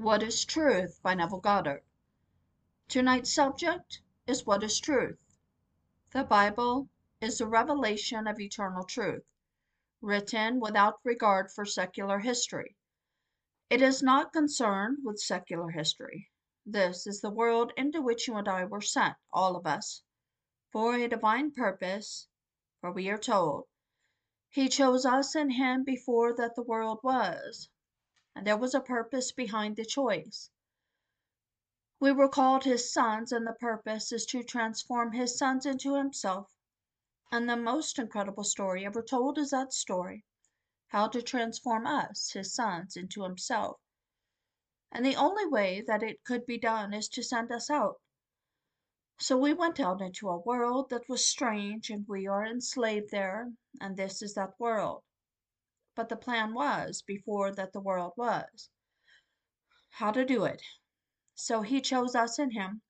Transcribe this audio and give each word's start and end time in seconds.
What 0.00 0.22
is 0.22 0.44
Truth 0.44 1.02
by 1.02 1.14
Neville 1.14 1.40
Goddard. 1.40 1.82
Tonight's 2.86 3.32
subject 3.32 4.00
is 4.28 4.46
What 4.46 4.62
is 4.62 4.78
Truth? 4.78 5.18
The 6.12 6.22
Bible 6.22 6.88
is 7.20 7.38
the 7.38 7.48
revelation 7.48 8.28
of 8.28 8.38
eternal 8.38 8.84
truth, 8.84 9.26
written 10.00 10.60
without 10.60 11.00
regard 11.02 11.50
for 11.50 11.64
secular 11.64 12.20
history. 12.20 12.76
It 13.70 13.82
is 13.82 14.00
not 14.00 14.32
concerned 14.32 14.98
with 15.02 15.20
secular 15.20 15.70
history. 15.70 16.30
This 16.64 17.04
is 17.04 17.20
the 17.20 17.30
world 17.30 17.72
into 17.76 18.00
which 18.00 18.28
you 18.28 18.36
and 18.36 18.46
I 18.46 18.66
were 18.66 18.80
sent, 18.80 19.16
all 19.32 19.56
of 19.56 19.66
us, 19.66 20.04
for 20.70 20.94
a 20.94 21.08
divine 21.08 21.50
purpose, 21.50 22.28
for 22.80 22.92
we 22.92 23.08
are 23.10 23.18
told, 23.18 23.66
He 24.48 24.68
chose 24.68 25.04
us 25.04 25.34
in 25.34 25.50
Him 25.50 25.82
before 25.82 26.32
that 26.34 26.54
the 26.54 26.62
world 26.62 27.00
was 27.02 27.68
and 28.34 28.46
there 28.46 28.56
was 28.56 28.74
a 28.74 28.80
purpose 28.80 29.32
behind 29.32 29.76
the 29.76 29.84
choice. 29.84 30.50
We 32.00 32.12
were 32.12 32.28
called 32.28 32.62
his 32.62 32.92
sons, 32.92 33.32
and 33.32 33.46
the 33.46 33.52
purpose 33.52 34.12
is 34.12 34.24
to 34.26 34.44
transform 34.44 35.12
his 35.12 35.36
sons 35.36 35.66
into 35.66 35.94
himself. 35.94 36.48
And 37.32 37.48
the 37.48 37.56
most 37.56 37.98
incredible 37.98 38.44
story 38.44 38.86
ever 38.86 39.02
told 39.02 39.38
is 39.38 39.50
that 39.50 39.72
story 39.72 40.24
how 40.88 41.08
to 41.08 41.20
transform 41.20 41.86
us, 41.86 42.30
his 42.30 42.54
sons, 42.54 42.96
into 42.96 43.24
himself. 43.24 43.80
And 44.92 45.04
the 45.04 45.16
only 45.16 45.46
way 45.46 45.82
that 45.82 46.02
it 46.02 46.22
could 46.24 46.46
be 46.46 46.58
done 46.58 46.94
is 46.94 47.08
to 47.10 47.22
send 47.22 47.50
us 47.50 47.68
out. 47.68 48.00
So 49.18 49.36
we 49.36 49.52
went 49.52 49.80
out 49.80 50.00
into 50.00 50.28
a 50.28 50.38
world 50.38 50.90
that 50.90 51.08
was 51.08 51.26
strange, 51.26 51.90
and 51.90 52.06
we 52.06 52.28
are 52.28 52.46
enslaved 52.46 53.10
there, 53.10 53.52
and 53.80 53.96
this 53.96 54.22
is 54.22 54.34
that 54.34 54.58
world 54.60 55.02
but 55.98 56.08
the 56.08 56.16
plan 56.16 56.54
was 56.54 57.02
before 57.02 57.50
that 57.50 57.72
the 57.72 57.80
world 57.80 58.12
was. 58.16 58.70
How 59.90 60.12
to 60.12 60.24
do 60.24 60.44
it. 60.44 60.62
So 61.34 61.62
he 61.62 61.80
chose 61.80 62.14
us 62.14 62.38
in 62.38 62.52
him 62.52 62.82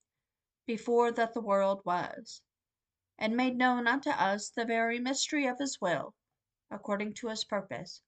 before 0.67 1.11
that 1.13 1.33
the 1.33 1.41
world 1.41 1.81
was, 1.87 2.43
and 3.17 3.35
made 3.35 3.57
known 3.57 3.87
unto 3.89 4.11
us 4.11 4.51
the 4.51 4.67
very 4.67 4.99
mystery 4.99 5.47
of 5.47 5.59
his 5.59 5.81
will, 5.81 6.15
according 6.71 7.15
to 7.15 7.29
his 7.29 7.45
purpose, 7.45 8.03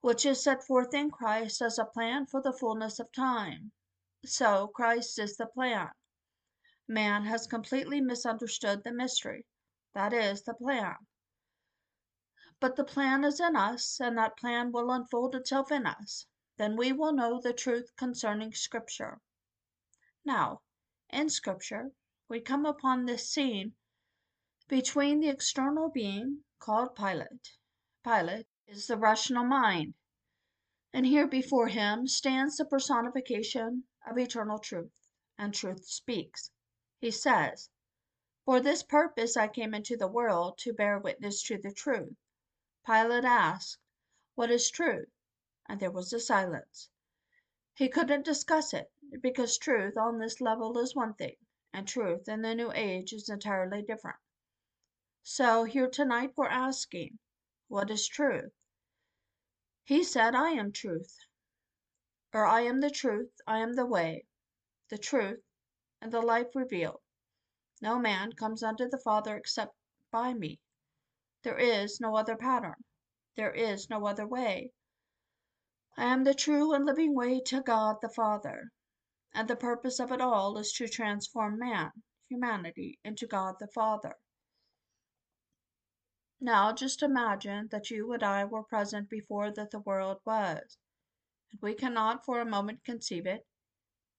which 0.00 0.24
is 0.24 0.42
set 0.42 0.64
forth 0.64 0.94
in 0.94 1.10
Christ 1.10 1.60
as 1.60 1.78
a 1.78 1.84
plan 1.84 2.24
for 2.24 2.40
the 2.40 2.54
fullness 2.54 2.98
of 2.98 3.12
time. 3.12 3.72
So 4.24 4.68
Christ 4.68 5.18
is 5.18 5.36
the 5.36 5.48
plan. 5.48 5.90
Man 6.88 7.26
has 7.26 7.46
completely 7.46 8.00
misunderstood 8.00 8.84
the 8.84 8.92
mystery, 8.92 9.44
that 9.92 10.14
is, 10.14 10.44
the 10.44 10.54
plan. 10.54 10.96
But 12.60 12.74
the 12.74 12.82
plan 12.82 13.22
is 13.22 13.38
in 13.38 13.54
us, 13.54 14.00
and 14.00 14.18
that 14.18 14.36
plan 14.36 14.72
will 14.72 14.90
unfold 14.90 15.36
itself 15.36 15.70
in 15.70 15.86
us. 15.86 16.26
Then 16.56 16.74
we 16.74 16.90
will 16.90 17.12
know 17.12 17.40
the 17.40 17.52
truth 17.52 17.94
concerning 17.94 18.52
Scripture. 18.52 19.20
Now, 20.24 20.62
in 21.08 21.30
Scripture, 21.30 21.92
we 22.28 22.40
come 22.40 22.66
upon 22.66 23.04
this 23.04 23.30
scene 23.30 23.76
between 24.66 25.20
the 25.20 25.28
external 25.28 25.88
being 25.88 26.42
called 26.58 26.96
Pilate. 26.96 27.56
Pilate 28.02 28.48
is 28.66 28.88
the 28.88 28.96
rational 28.96 29.44
mind, 29.44 29.94
and 30.92 31.06
here 31.06 31.28
before 31.28 31.68
him 31.68 32.08
stands 32.08 32.56
the 32.56 32.64
personification 32.64 33.84
of 34.04 34.18
eternal 34.18 34.58
truth, 34.58 35.12
and 35.38 35.54
truth 35.54 35.86
speaks. 35.86 36.50
He 36.98 37.12
says, 37.12 37.70
For 38.44 38.58
this 38.58 38.82
purpose 38.82 39.36
I 39.36 39.46
came 39.46 39.74
into 39.74 39.96
the 39.96 40.08
world 40.08 40.58
to 40.58 40.72
bear 40.72 40.98
witness 40.98 41.40
to 41.44 41.56
the 41.56 41.72
truth. 41.72 42.16
Pilate 42.90 43.26
asked, 43.26 43.76
What 44.34 44.50
is 44.50 44.70
truth? 44.70 45.10
And 45.66 45.78
there 45.78 45.90
was 45.90 46.10
a 46.14 46.18
silence. 46.18 46.88
He 47.74 47.90
couldn't 47.90 48.24
discuss 48.24 48.72
it, 48.72 48.90
because 49.20 49.58
truth 49.58 49.98
on 49.98 50.18
this 50.18 50.40
level 50.40 50.78
is 50.78 50.96
one 50.96 51.12
thing, 51.12 51.36
and 51.70 51.86
truth 51.86 52.30
in 52.30 52.40
the 52.40 52.54
new 52.54 52.72
age 52.72 53.12
is 53.12 53.28
entirely 53.28 53.82
different. 53.82 54.16
So 55.22 55.64
here 55.64 55.90
tonight 55.90 56.32
we're 56.34 56.48
asking, 56.48 57.18
What 57.66 57.90
is 57.90 58.08
truth? 58.08 58.54
He 59.84 60.02
said, 60.02 60.34
I 60.34 60.52
am 60.52 60.72
truth, 60.72 61.18
or 62.32 62.46
I 62.46 62.62
am 62.62 62.80
the 62.80 62.90
truth, 62.90 63.38
I 63.46 63.58
am 63.58 63.74
the 63.74 63.84
way, 63.84 64.24
the 64.88 64.96
truth, 64.96 65.42
and 66.00 66.10
the 66.10 66.22
life 66.22 66.54
revealed. 66.54 67.02
No 67.82 67.98
man 67.98 68.32
comes 68.32 68.62
unto 68.62 68.88
the 68.88 68.96
Father 68.96 69.36
except 69.36 69.76
by 70.10 70.32
me. 70.32 70.58
There 71.48 71.56
is 71.56 71.98
no 71.98 72.14
other 72.14 72.36
pattern. 72.36 72.84
There 73.34 73.54
is 73.54 73.88
no 73.88 74.06
other 74.06 74.26
way. 74.26 74.74
I 75.96 76.04
am 76.04 76.24
the 76.24 76.34
true 76.34 76.74
and 76.74 76.84
living 76.84 77.14
way 77.14 77.40
to 77.46 77.62
God 77.62 78.02
the 78.02 78.10
Father. 78.10 78.70
And 79.32 79.48
the 79.48 79.56
purpose 79.56 79.98
of 79.98 80.12
it 80.12 80.20
all 80.20 80.58
is 80.58 80.74
to 80.74 80.86
transform 80.86 81.58
man, 81.58 82.02
humanity, 82.28 82.98
into 83.02 83.26
God 83.26 83.54
the 83.60 83.66
Father. 83.66 84.16
Now 86.38 86.74
just 86.74 87.02
imagine 87.02 87.68
that 87.68 87.88
you 87.88 88.12
and 88.12 88.22
I 88.22 88.44
were 88.44 88.64
present 88.64 89.08
before 89.08 89.50
that 89.52 89.70
the 89.70 89.80
world 89.80 90.20
was. 90.26 90.76
And 91.50 91.62
we 91.62 91.72
cannot 91.72 92.26
for 92.26 92.42
a 92.42 92.44
moment 92.44 92.84
conceive 92.84 93.24
it, 93.24 93.46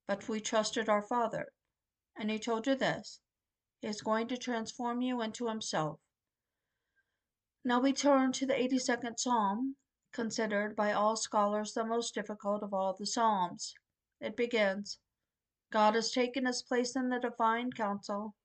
but 0.08 0.28
we 0.28 0.42
trusted 0.42 0.90
our 0.90 1.04
Father. 1.04 1.54
And 2.18 2.32
He 2.32 2.40
told 2.40 2.66
you 2.66 2.74
this 2.74 3.22
He 3.82 3.88
is 3.88 4.02
going 4.02 4.30
to 4.30 4.38
transform 4.38 5.04
you 5.04 5.22
into 5.22 5.48
Himself. 5.48 6.00
Now 7.66 7.81
we 7.81 7.92
turn 7.92 8.31
to 8.34 8.46
the 8.46 8.53
82nd 8.53 9.20
Psalm, 9.20 9.75
considered 10.14 10.75
by 10.75 10.94
all 10.94 11.18
scholars 11.18 11.74
the 11.74 11.84
most 11.84 12.14
difficult 12.14 12.64
of 12.64 12.74
all 12.74 12.94
the 12.94 13.06
Psalms. 13.06 13.74
It 14.22 14.38
begins 14.38 15.00
God 15.69 15.94
has 15.96 16.12
taken 16.12 16.46
his 16.46 16.64
place 16.64 16.96
in 16.96 17.09
the 17.09 17.19
divine 17.19 17.74
council. 17.74 18.36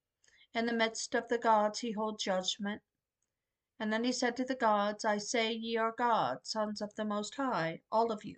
In 0.53 0.66
the 0.66 0.72
midst 0.72 1.14
of 1.14 1.28
the 1.28 1.38
gods 1.38 1.78
he 1.78 1.92
holds 1.92 2.24
judgment. 2.24 2.82
And 3.78 3.92
then 3.92 4.04
he 4.04 4.12
said 4.12 4.36
to 4.36 4.44
the 4.44 4.56
gods, 4.56 5.04
I 5.04 5.19
say 5.19 5.53
ye 5.53 5.76
are 5.76 5.92
gods, 5.92 6.50
sons 6.50 6.82
of 6.82 6.94
the 6.97 7.04
Most 7.04 7.36
High, 7.36 7.82
all 7.91 8.10
of 8.10 8.24
you. 8.24 8.36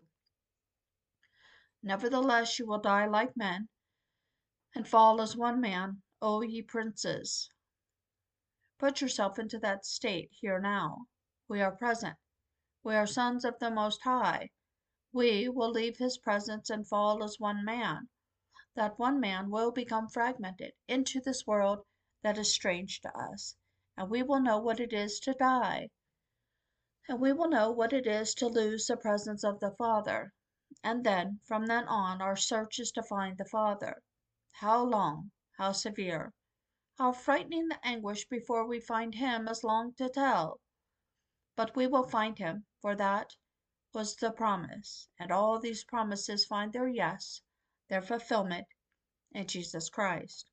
Nevertheless 1.82 2.59
you 2.59 2.66
will 2.66 2.81
die 2.81 3.06
like 3.06 3.36
men, 3.36 3.69
and 4.75 4.86
fall 4.86 5.20
as 5.20 5.36
one 5.36 5.60
man, 5.60 6.03
O 6.20 6.42
ye 6.42 6.62
princes. 6.62 7.50
Put 8.78 9.00
yourself 9.00 9.38
into 9.38 9.59
that 9.60 9.87
state 9.87 10.31
here 10.32 10.60
now. 10.60 11.06
We 11.48 11.62
are 11.62 11.72
present. 11.72 12.19
We 12.84 12.94
are 12.94 13.06
sons 13.06 13.44
of 13.44 13.59
the 13.59 13.70
Most 13.70 14.03
High. 14.03 14.50
We 15.12 15.48
will 15.48 15.70
leave 15.70 15.97
His 15.97 16.19
presence 16.19 16.69
and 16.69 16.86
fall 16.86 17.25
as 17.25 17.41
one 17.41 17.65
man. 17.65 18.10
That 18.75 18.98
one 18.98 19.19
man 19.19 19.50
will 19.50 19.72
become 19.72 20.09
fragmented 20.09 20.75
into 20.86 21.22
this 21.22 21.47
world 21.47 21.86
that 22.22 22.36
is 22.36 22.53
strange 22.53 23.00
to 23.00 23.16
us, 23.16 23.56
and 23.97 24.10
we 24.10 24.22
will 24.22 24.41
know 24.41 24.59
what 24.59 24.78
it 24.78 24.92
is 24.92 25.20
to 25.20 25.32
die. 25.32 25.88
And 27.09 27.19
we 27.19 27.32
will 27.32 27.48
know 27.48 27.70
what 27.70 27.94
it 27.94 28.06
is 28.06 28.34
to 28.34 28.47
lose 28.47 28.86
the 28.86 28.98
presence 28.98 29.42
of 29.42 29.59
the 29.60 29.70
Father. 29.70 30.34
And 30.84 31.03
then, 31.03 31.41
from 31.44 31.65
then 31.65 31.88
on, 31.88 32.20
our 32.20 32.36
search 32.36 32.78
is 32.78 32.92
to 32.92 33.03
find 33.03 33.38
the 33.38 33.47
Father. 33.47 34.03
How 34.50 34.82
long? 34.82 35.31
How 35.56 35.72
severe? 35.72 36.34
How 36.99 37.12
frightening 37.12 37.69
the 37.69 37.87
anguish 37.87 38.27
before 38.27 38.67
we 38.67 38.81
find 38.81 39.15
him 39.15 39.49
is 39.49 39.62
long 39.62 39.93
to 39.97 40.09
tell. 40.09 40.61
But 41.55 41.77
we 41.77 41.87
will 41.87 42.09
find 42.09 42.39
him, 42.39 42.65
for 42.81 42.97
that 42.97 43.37
was 43.93 44.17
the 44.17 44.31
promise, 44.33 45.07
and 45.19 45.31
all 45.31 45.61
these 45.61 45.84
promises 45.84 46.47
find 46.47 46.73
their 46.73 46.89
yes, 46.89 47.43
their 47.89 48.01
fulfillment 48.01 48.67
in 49.33 49.47
Jesus 49.47 49.91
Christ. 49.91 50.51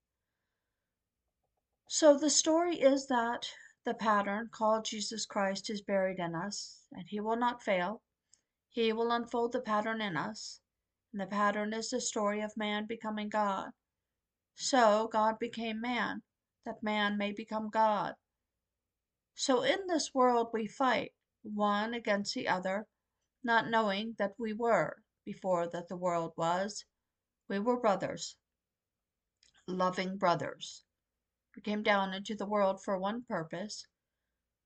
So 1.87 2.17
the 2.17 2.29
story 2.29 2.75
is 2.75 3.07
that 3.07 3.49
the 3.85 3.93
pattern 3.93 4.49
called 4.51 4.83
Jesus 4.83 5.25
Christ 5.25 5.69
is 5.69 5.81
buried 5.81 6.19
in 6.19 6.35
us, 6.35 6.85
and 6.91 7.07
he 7.07 7.21
will 7.21 7.37
not 7.37 7.63
fail. 7.63 8.01
He 8.67 8.91
will 8.91 9.13
unfold 9.13 9.53
the 9.53 9.61
pattern 9.61 10.01
in 10.01 10.17
us, 10.17 10.59
and 11.13 11.21
the 11.21 11.25
pattern 11.25 11.71
is 11.71 11.91
the 11.91 12.01
story 12.01 12.41
of 12.41 12.57
man 12.57 12.85
becoming 12.85 13.29
God. 13.29 13.71
So 14.55 15.07
God 15.07 15.39
became 15.39 15.79
man 15.79 16.21
that 16.65 16.83
man 16.83 17.17
may 17.17 17.31
become 17.31 17.69
God. 17.69 18.15
So 19.35 19.63
in 19.63 19.87
this 19.87 20.13
world 20.13 20.49
we 20.53 20.67
fight, 20.67 21.13
one 21.41 21.93
against 21.93 22.33
the 22.35 22.47
other, 22.47 22.87
not 23.43 23.69
knowing 23.69 24.15
that 24.17 24.35
we 24.37 24.53
were, 24.53 25.03
before 25.25 25.67
that 25.67 25.89
the 25.89 25.97
world 25.97 26.33
was, 26.37 26.85
we 27.49 27.59
were 27.59 27.79
brothers, 27.79 28.37
loving 29.67 30.17
brothers. 30.17 30.83
We 31.55 31.61
came 31.61 31.83
down 31.83 32.13
into 32.13 32.35
the 32.35 32.45
world 32.45 32.83
for 32.83 32.97
one 32.97 33.23
purpose 33.23 33.85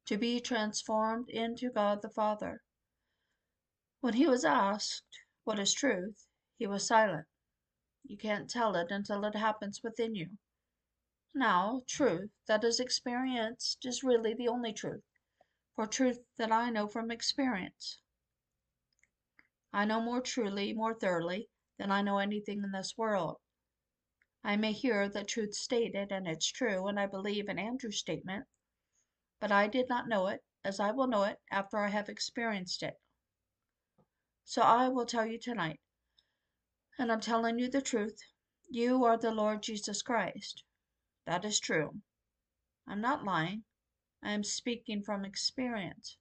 to 0.06 0.18
be 0.18 0.40
transformed 0.40 1.30
into 1.30 1.70
God 1.70 2.02
the 2.02 2.10
Father. 2.10 2.62
When 4.00 4.14
he 4.14 4.28
was 4.28 4.46
asked, 4.46 5.04
What 5.44 5.60
is 5.60 5.74
truth? 5.74 6.28
he 6.58 6.68
was 6.68 6.88
silent. 6.88 7.28
You 8.06 8.18
can't 8.18 8.50
tell 8.50 8.76
it 8.76 8.90
until 8.90 9.26
it 9.26 9.36
happens 9.36 9.82
within 9.84 10.16
you. 10.16 10.38
Now, 11.34 11.84
truth 11.88 12.32
that 12.48 12.64
is 12.64 12.80
experienced 12.80 13.86
is 13.86 14.04
really 14.04 14.34
the 14.34 14.48
only 14.48 14.74
truth, 14.74 15.04
for 15.76 15.86
truth 15.86 16.20
that 16.38 16.52
I 16.52 16.70
know 16.70 16.88
from 16.88 17.12
experience. 17.12 18.00
I 19.72 19.86
know 19.86 20.02
more 20.02 20.22
truly, 20.22 20.74
more 20.74 20.94
thoroughly, 20.94 21.50
than 21.78 21.92
I 21.92 22.02
know 22.02 22.18
anything 22.18 22.64
in 22.64 22.72
this 22.72 22.98
world. 22.98 23.38
I 24.44 24.56
may 24.56 24.72
hear 24.72 25.10
the 25.10 25.24
truth 25.24 25.54
stated, 25.54 26.12
and 26.12 26.28
it's 26.28 26.52
true, 26.52 26.88
and 26.88 27.00
I 27.00 27.06
believe 27.06 27.50
in 27.50 27.60
Andrew's 27.60 28.00
statement, 28.00 28.48
but 29.40 29.52
I 29.52 29.68
did 29.68 29.90
not 29.90 30.08
know 30.08 30.28
it 30.28 30.44
as 30.64 30.80
I 30.80 30.92
will 30.92 31.08
know 31.08 31.24
it 31.24 31.40
after 31.52 31.78
I 31.78 31.90
have 31.90 32.10
experienced 32.10 32.82
it. 32.82 33.00
So 34.46 34.62
I 34.62 34.88
will 34.88 35.06
tell 35.06 35.26
you 35.26 35.38
tonight, 35.38 35.80
and 36.98 37.12
I'm 37.12 37.20
telling 37.20 37.60
you 37.60 37.70
the 37.70 37.82
truth. 37.82 38.20
You 38.70 39.04
are 39.04 39.18
the 39.18 39.32
Lord 39.32 39.62
Jesus 39.62 40.02
Christ. 40.02 40.64
That 41.28 41.44
is 41.44 41.60
true. 41.60 42.02
I'm 42.88 43.02
not 43.02 43.26
lying. 43.26 43.66
I 44.24 44.32
am 44.32 44.46
speaking 44.46 45.04
from 45.04 45.26
experience. 45.26 46.16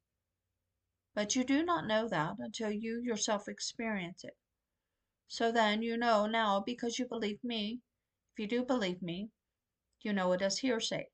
But 1.15 1.37
you 1.37 1.45
do 1.45 1.65
not 1.65 1.87
know 1.87 2.09
that 2.09 2.41
until 2.41 2.73
you 2.73 3.01
yourself 3.01 3.47
experience 3.47 4.25
it. 4.25 4.37
So 5.29 5.53
then 5.53 5.81
you 5.81 5.97
know 5.97 6.27
now 6.27 6.59
because 6.59 6.99
you 6.99 7.07
believe 7.07 7.45
me. 7.45 7.83
If 8.33 8.41
you 8.41 8.49
do 8.49 8.65
believe 8.65 9.01
me, 9.01 9.31
you 10.03 10.13
know 10.13 10.33
it 10.33 10.43
as 10.43 10.59
hearsay. 10.59 11.07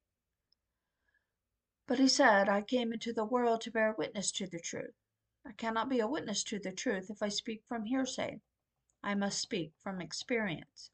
But 1.87 1.99
he 1.99 2.09
said, 2.09 2.49
I 2.49 2.63
came 2.63 2.95
into 2.95 3.13
the 3.13 3.27
world 3.27 3.61
to 3.61 3.71
bear 3.71 3.93
witness 3.93 4.33
to 4.33 4.47
the 4.47 4.59
truth. 4.59 4.95
I 5.45 5.53
cannot 5.53 5.91
be 5.91 6.01
a 6.01 6.09
witness 6.09 6.43
to 6.45 6.59
the 6.59 6.73
truth 6.73 7.11
if 7.11 7.23
I 7.23 7.29
speak 7.29 7.63
from 7.69 7.85
hearsay. 7.85 8.41
I 9.03 9.15
must 9.15 9.39
speak 9.39 9.75
from 9.83 10.01
experience. 10.01 10.91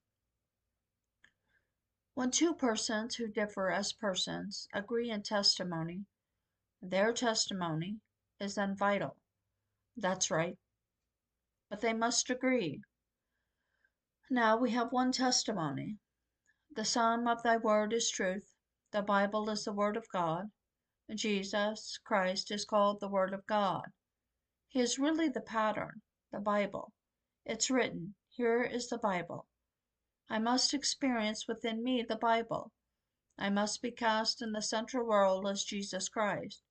When 2.19 2.32
two 2.32 2.53
persons 2.53 3.15
who 3.15 3.29
differ 3.29 3.70
as 3.70 3.93
persons 3.93 4.67
agree 4.73 5.09
in 5.09 5.23
testimony, 5.23 6.05
their 6.82 7.12
testimony 7.12 8.00
is 8.41 8.56
then 8.56 8.75
vital. 8.75 9.17
That's 9.97 10.29
right. 10.29 10.59
But 11.70 11.81
they 11.81 11.93
must 11.93 12.29
agree. 12.29 12.82
Now 14.29 14.56
we 14.56 14.73
have 14.73 14.91
one 14.91 15.12
testimony. 15.12 15.99
The 16.73 16.85
sum 16.85 17.29
of 17.29 17.44
thy 17.44 17.56
word 17.56 17.93
is 17.93 18.11
truth. 18.11 18.53
The 18.91 19.03
Bible 19.03 19.49
is 19.49 19.62
the 19.62 19.73
word 19.73 19.97
of 19.97 20.09
God. 20.09 20.50
Jesus 21.15 21.99
Christ 21.99 22.50
is 22.50 22.65
called 22.65 22.99
the 22.99 23.06
Word 23.06 23.32
of 23.32 23.47
God. 23.47 23.93
He 24.67 24.81
is 24.81 24.99
really 24.99 25.29
the 25.29 25.41
pattern, 25.41 26.03
the 26.32 26.41
Bible. 26.41 26.93
It's 27.44 27.70
written, 27.70 28.17
Here 28.29 28.65
is 28.65 28.88
the 28.88 28.99
Bible. 28.99 29.47
I 30.29 30.39
must 30.39 30.75
experience 30.75 31.49
within 31.49 31.83
me 31.83 32.03
the 32.03 32.17
Bible. 32.17 32.73
I 33.39 33.51
must 33.51 33.83
be 33.83 33.91
cast 33.91 34.43
in 34.43 34.53
the 34.53 34.63
central 34.63 35.07
world 35.07 35.47
as 35.47 35.65
Jesus 35.65 36.09
Christ. 36.09 36.63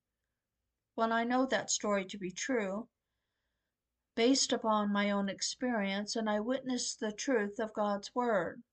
When 0.95 1.11
I 1.11 1.23
know 1.23 1.45
that 1.45 1.71
story 1.71 2.05
to 2.05 2.17
be 2.17 2.31
true, 2.31 2.89
based 4.15 4.53
upon 4.53 4.91
my 4.91 5.09
own 5.09 5.29
experience, 5.29 6.15
and 6.15 6.29
I 6.29 6.39
witness 6.39 6.95
the 6.95 7.11
truth 7.11 7.59
of 7.59 7.73
God's 7.73 8.13
Word, 8.13 8.63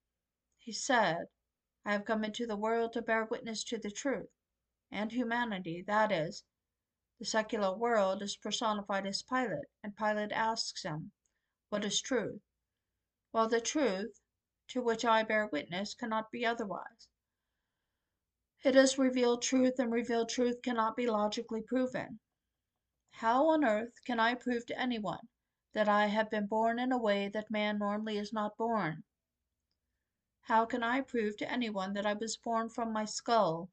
He 0.58 0.72
said, 0.72 1.28
I 1.84 1.92
have 1.92 2.04
come 2.04 2.24
into 2.24 2.46
the 2.46 2.56
world 2.56 2.92
to 2.94 3.02
bear 3.02 3.24
witness 3.24 3.64
to 3.64 3.78
the 3.78 3.90
truth 3.90 4.30
and 4.94 5.10
humanity, 5.10 5.82
that 5.82 6.12
is, 6.12 6.44
the 7.18 7.24
secular 7.24 7.76
world 7.76 8.22
is 8.22 8.36
personified 8.36 9.06
as 9.06 9.22
Pilate, 9.22 9.66
and 9.82 9.96
Pilate 9.96 10.30
asks 10.30 10.84
him, 10.84 11.10
What 11.68 11.84
is 11.84 12.00
truth? 12.00 12.42
Well, 13.32 13.48
the 13.48 13.60
truth, 13.60 14.20
to 14.68 14.80
which 14.80 15.04
I 15.04 15.22
bear 15.22 15.46
witness, 15.46 15.94
cannot 15.94 16.30
be 16.30 16.46
otherwise. 16.46 17.08
It 18.62 18.76
is 18.76 18.98
revealed 18.98 19.42
truth, 19.42 19.78
and 19.78 19.92
revealed 19.92 20.28
truth 20.28 20.62
cannot 20.62 20.96
be 20.96 21.06
logically 21.06 21.62
proven. 21.62 22.20
How 23.10 23.48
on 23.48 23.64
earth 23.64 24.02
can 24.04 24.18
I 24.18 24.34
prove 24.34 24.66
to 24.66 24.78
anyone 24.78 25.28
that 25.72 25.88
I 25.88 26.06
have 26.06 26.30
been 26.30 26.46
born 26.46 26.78
in 26.78 26.92
a 26.92 26.98
way 26.98 27.28
that 27.28 27.50
man 27.50 27.78
normally 27.78 28.18
is 28.18 28.32
not 28.32 28.56
born? 28.56 29.04
How 30.42 30.64
can 30.64 30.82
I 30.82 31.00
prove 31.00 31.36
to 31.38 31.50
anyone 31.50 31.92
that 31.94 32.06
I 32.06 32.14
was 32.14 32.36
born 32.36 32.68
from 32.68 32.92
my 32.92 33.04
skull 33.04 33.70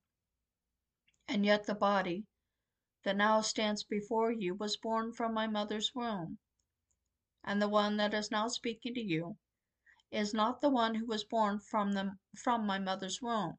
and 1.27 1.45
yet 1.45 1.65
the 1.65 1.75
body 1.75 2.25
that 3.03 3.15
now 3.15 3.41
stands 3.41 3.83
before 3.83 4.31
you 4.31 4.53
was 4.53 4.77
born 4.77 5.13
from 5.13 5.33
my 5.33 5.47
mother's 5.47 5.95
womb. 5.95 6.37
And 7.43 7.61
the 7.61 7.69
one 7.69 7.97
that 7.97 8.13
is 8.13 8.29
now 8.29 8.47
speaking 8.47 8.93
to 8.95 9.01
you 9.01 9.37
is 10.11 10.33
not 10.33 10.59
the 10.59 10.69
one 10.69 10.95
who 10.95 11.05
was 11.05 11.23
born 11.23 11.59
from 11.59 11.93
the, 11.93 12.17
from 12.35 12.65
my 12.65 12.77
mother's 12.77 13.21
womb. 13.21 13.57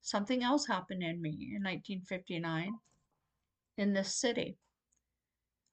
Something 0.00 0.42
else 0.42 0.66
happened 0.66 1.02
in 1.02 1.20
me 1.20 1.30
in 1.30 1.62
1959 1.62 2.80
in 3.76 3.92
this 3.92 4.14
city. 4.14 4.58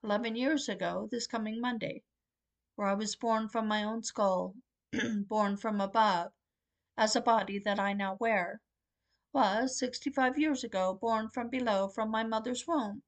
11 0.03 0.35
years 0.35 0.67
ago, 0.69 1.07
this 1.09 1.25
coming 1.25 1.61
Monday, 1.61 2.03
where 2.75 2.87
I 2.87 2.93
was 2.93 3.15
born 3.15 3.47
from 3.47 3.67
my 3.67 3.83
own 3.83 4.03
skull, 4.03 4.55
born 5.27 5.57
from 5.57 5.79
above, 5.79 6.33
as 6.97 7.15
a 7.15 7.21
body 7.21 7.59
that 7.59 7.79
I 7.79 7.93
now 7.93 8.17
wear 8.19 8.61
was, 9.33 9.77
sixty-five 9.77 10.37
years 10.37 10.63
ago, 10.63 10.93
born 10.93 11.29
from 11.29 11.49
below 11.49 11.89
from 11.89 12.09
my 12.09 12.23
mother's 12.23 12.65
womb. 12.67 13.03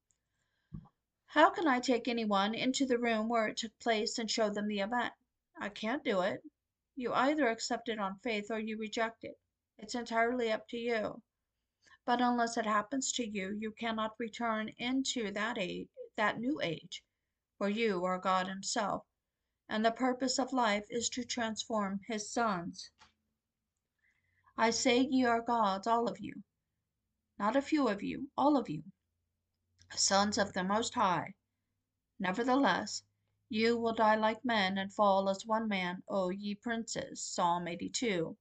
How 1.28 1.50
can 1.50 1.68
I 1.68 1.80
take 1.80 2.08
anyone 2.08 2.54
into 2.56 2.86
the 2.86 2.98
room 2.98 3.30
where 3.30 3.48
it 3.48 3.58
took 3.58 3.78
place 3.80 4.18
and 4.18 4.30
show 4.30 4.50
them 4.50 4.68
the 4.68 4.80
event? 4.80 5.14
I 5.60 5.70
can't 5.70 6.04
do 6.04 6.22
it. 6.22 6.42
You 7.00 7.14
either 7.14 7.48
accept 7.48 7.90
it 7.90 8.00
on 8.00 8.18
faith 8.24 8.50
or 8.50 8.58
you 8.58 8.76
reject 8.80 9.24
it. 9.24 9.40
It's 9.78 9.94
entirely 9.94 10.52
up 10.52 10.68
to 10.70 10.78
you. 10.78 11.22
But 12.06 12.22
unless 12.22 12.58
it 12.58 12.66
happens 12.66 13.12
to 13.14 13.24
you, 13.24 13.56
you 13.56 13.72
cannot 13.72 14.20
return 14.20 14.70
into 14.80 15.32
that 15.34 15.60
age, 15.60 15.90
that 16.16 16.40
new 16.40 16.60
age, 16.60 17.04
where 17.60 17.70
you 17.70 18.04
are 18.04 18.18
God 18.18 18.48
Himself, 18.48 19.06
and 19.70 19.86
the 19.86 19.92
purpose 19.92 20.40
of 20.40 20.52
life 20.52 20.88
is 20.90 21.08
to 21.10 21.24
transform 21.24 22.00
His 22.08 22.32
sons. 22.32 22.90
I 24.58 24.72
say 24.72 25.02
ye 25.02 25.24
are 25.24 25.42
gods, 25.42 25.86
all 25.86 26.08
of 26.08 26.20
you. 26.20 26.44
Not 27.38 27.56
a 27.56 27.62
few 27.62 27.88
of 27.88 28.02
you, 28.02 28.32
all 28.36 28.58
of 28.58 28.70
you. 28.70 28.84
Sons 29.96 30.40
of 30.40 30.54
the 30.54 30.64
Most 30.64 30.96
High. 30.96 31.36
Nevertheless, 32.20 33.04
you 33.50 33.78
will 33.78 33.94
die 33.94 34.16
like 34.16 34.44
men 34.44 34.78
and 34.78 34.94
fall 34.94 35.30
as 35.30 35.46
one 35.46 35.68
man, 35.68 36.04
O 36.08 36.30
ye 36.30 36.56
princes. 36.56 37.24
Psalm 37.24 37.68
82. 37.68 38.38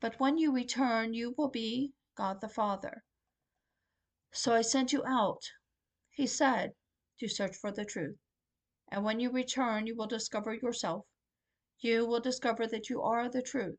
But 0.00 0.18
when 0.18 0.38
you 0.38 0.52
return, 0.52 1.14
you 1.14 1.34
will 1.36 1.50
be 1.50 1.92
God 2.14 2.40
the 2.40 2.48
Father. 2.48 3.04
So 4.32 4.54
I 4.54 4.62
sent 4.62 4.92
you 4.92 5.04
out, 5.04 5.42
he 6.10 6.26
said, 6.26 6.74
to 7.18 7.28
search 7.28 7.56
for 7.56 7.70
the 7.70 7.84
truth. 7.84 8.18
And 8.88 9.04
when 9.04 9.20
you 9.20 9.30
return, 9.30 9.86
you 9.86 9.96
will 9.96 10.06
discover 10.06 10.54
yourself. 10.54 11.06
You 11.78 12.06
will 12.06 12.20
discover 12.20 12.66
that 12.66 12.88
you 12.88 13.02
are 13.02 13.28
the 13.28 13.42
truth 13.42 13.78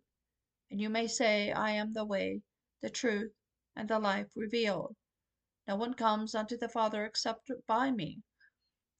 and 0.72 0.80
you 0.80 0.89
may 0.89 1.06
say, 1.06 1.51
I 1.51 1.72
am 1.72 1.92
the 1.92 2.06
way, 2.06 2.44
the 2.80 2.89
truth, 2.89 3.34
and 3.75 3.89
the 3.89 4.00
life 4.00 4.32
revealed. 4.38 4.96
No 5.68 5.75
one 5.75 5.96
comes 5.96 6.34
unto 6.34 6.56
the 6.56 6.70
Father 6.70 7.04
except 7.04 7.51
by 7.68 7.92
me. 7.92 8.24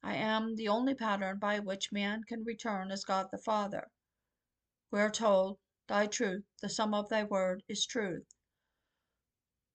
I 0.04 0.16
am 0.16 0.56
the 0.56 0.68
only 0.68 0.96
pattern 0.96 1.40
by 1.40 1.60
which 1.60 1.92
man 1.92 2.24
can 2.24 2.44
return 2.44 2.92
as 2.92 3.04
God 3.04 3.30
the 3.32 3.38
Father. 3.38 3.92
We 4.90 5.00
are 5.00 5.12
told, 5.12 5.60
Thy 5.88 6.08
truth, 6.08 6.46
the 6.62 6.70
sum 6.70 6.94
of 6.94 7.10
thy 7.10 7.24
word, 7.24 7.64
is 7.68 7.86
truth. 7.86 8.28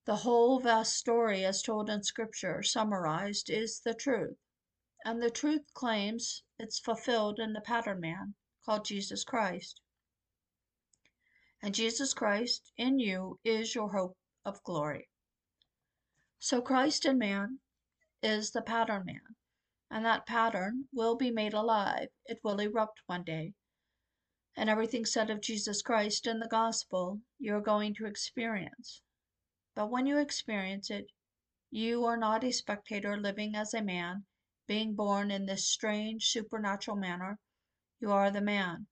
The 0.05 0.17
whole 0.17 0.59
vast 0.59 0.97
story, 0.97 1.45
as 1.45 1.61
told 1.61 1.89
in 1.89 2.03
Scripture, 2.03 2.63
summarized, 2.63 3.49
is 3.49 3.79
the 3.79 3.93
truth. 3.93 4.37
And 5.05 5.21
the 5.21 5.31
truth 5.31 5.73
claims 5.73 6.43
it's 6.59 6.79
fulfilled 6.79 7.39
in 7.39 7.53
the 7.53 7.61
pattern 7.61 7.99
man, 7.99 8.35
called 8.65 8.85
Jesus 8.85 9.23
Christ 9.23 9.81
and 11.63 11.73
Jesus 11.73 12.13
Christ 12.13 12.71
in 12.77 12.99
you 12.99 13.39
is 13.43 13.73
your 13.73 13.89
hope 13.89 14.15
of 14.45 14.63
glory. 14.63 15.09
So 16.39 16.61
Christ 16.61 17.05
in 17.05 17.17
man 17.17 17.59
is 18.21 18.51
the 18.51 18.61
pattern 18.61 19.05
man, 19.05 19.35
and 19.89 20.05
that 20.05 20.25
pattern 20.25 20.87
will 20.91 21.15
be 21.15 21.31
made 21.31 21.53
alive. 21.53 22.09
It 22.25 22.39
will 22.43 22.59
erupt 22.59 23.01
one 23.05 23.23
day. 23.23 23.53
And 24.55 24.69
everything 24.69 25.05
said 25.05 25.29
of 25.29 25.41
Jesus 25.41 25.81
Christ 25.81 26.27
in 26.27 26.39
the 26.39 26.47
gospel 26.47 27.21
you're 27.39 27.61
going 27.61 27.93
to 27.95 28.05
experience. 28.05 29.01
But 29.75 29.89
when 29.89 30.05
you 30.05 30.17
experience 30.17 30.89
it, 30.89 31.11
you 31.69 32.05
are 32.05 32.17
not 32.17 32.43
a 32.43 32.51
spectator 32.51 33.17
living 33.17 33.55
as 33.55 33.73
a 33.73 33.81
man, 33.81 34.25
being 34.67 34.95
born 34.95 35.31
in 35.31 35.45
this 35.45 35.69
strange 35.69 36.27
supernatural 36.27 36.97
manner. 36.97 37.39
You 37.99 38.11
are 38.11 38.31
the 38.31 38.41
man. 38.41 38.87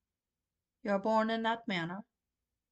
You 0.82 0.92
are 0.92 0.98
born 0.98 1.30
in 1.30 1.42
that 1.42 1.66
manner 1.66 2.04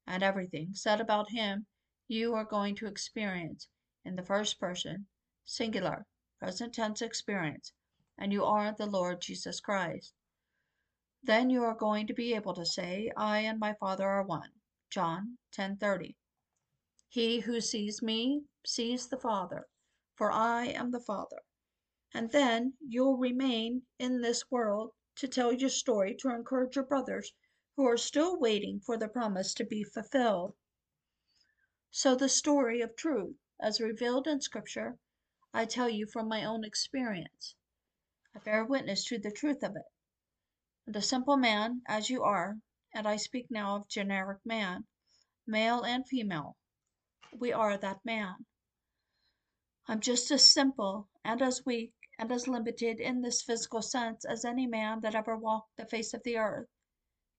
and 0.07 0.21
everything 0.21 0.73
said 0.73 1.01
about 1.01 1.31
him 1.31 1.65
you 2.07 2.35
are 2.35 2.45
going 2.45 2.75
to 2.75 2.85
experience 2.85 3.67
in 4.03 4.15
the 4.15 4.23
first 4.23 4.59
person, 4.59 5.07
singular, 5.43 6.05
present 6.37 6.75
tense 6.75 7.01
experience, 7.01 7.73
and 8.17 8.31
you 8.31 8.45
are 8.45 8.71
the 8.71 8.85
Lord 8.85 9.21
Jesus 9.21 9.59
Christ. 9.59 10.13
Then 11.21 11.49
you 11.49 11.63
are 11.63 11.75
going 11.75 12.07
to 12.07 12.13
be 12.13 12.33
able 12.33 12.53
to 12.53 12.65
say, 12.65 13.11
I 13.17 13.39
and 13.39 13.59
my 13.59 13.73
Father 13.73 14.07
are 14.07 14.23
one. 14.23 14.51
John 14.89 15.39
10:30. 15.51 16.15
He 17.09 17.39
who 17.39 17.59
sees 17.59 18.01
me 18.01 18.45
sees 18.65 19.07
the 19.07 19.17
Father, 19.17 19.67
for 20.13 20.31
I 20.31 20.67
am 20.67 20.91
the 20.91 20.99
Father. 20.99 21.41
And 22.13 22.31
then 22.31 22.77
you'll 22.79 23.17
remain 23.17 23.87
in 23.99 24.21
this 24.21 24.49
world 24.49 24.93
to 25.15 25.27
tell 25.27 25.51
your 25.51 25.69
story 25.69 26.15
to 26.19 26.29
encourage 26.29 26.75
your 26.75 26.85
brothers 26.85 27.33
who 27.75 27.85
are 27.85 27.97
still 27.97 28.39
waiting 28.39 28.79
for 28.79 28.95
the 28.95 29.09
promise 29.09 29.53
to 29.55 29.65
be 29.65 29.83
fulfilled. 29.83 30.55
So, 31.91 32.15
the 32.15 32.29
story 32.29 32.79
of 32.81 32.95
truth, 32.95 33.35
as 33.59 33.81
revealed 33.81 34.27
in 34.27 34.39
Scripture, 34.39 34.97
I 35.53 35.65
tell 35.65 35.89
you 35.89 36.05
from 36.05 36.27
my 36.29 36.45
own 36.45 36.63
experience. 36.63 37.55
I 38.35 38.39
bear 38.39 38.65
witness 38.65 39.05
to 39.05 39.17
the 39.17 39.31
truth 39.31 39.63
of 39.63 39.77
it. 39.77 39.85
And 40.85 40.95
a 40.97 41.01
simple 41.01 41.37
man, 41.37 41.83
as 41.87 42.09
you 42.09 42.23
are, 42.23 42.59
and 42.93 43.07
I 43.07 43.15
speak 43.15 43.49
now 43.49 43.77
of 43.77 43.87
generic 43.87 44.45
man, 44.45 44.87
male 45.47 45.83
and 45.83 46.05
female, 46.05 46.57
we 47.31 47.53
are 47.53 47.77
that 47.77 48.03
man. 48.03 48.45
I'm 49.87 50.01
just 50.01 50.31
as 50.31 50.51
simple 50.51 51.07
and 51.23 51.41
as 51.41 51.65
weak 51.65 51.93
and 52.19 52.29
as 52.29 52.45
limited 52.45 52.99
in 52.99 53.21
this 53.21 53.41
physical 53.41 53.81
sense 53.81 54.25
as 54.25 54.43
any 54.43 54.67
man 54.67 54.99
that 54.99 55.15
ever 55.15 55.37
walked 55.37 55.77
the 55.77 55.85
face 55.85 56.13
of 56.13 56.23
the 56.23 56.35
earth, 56.37 56.67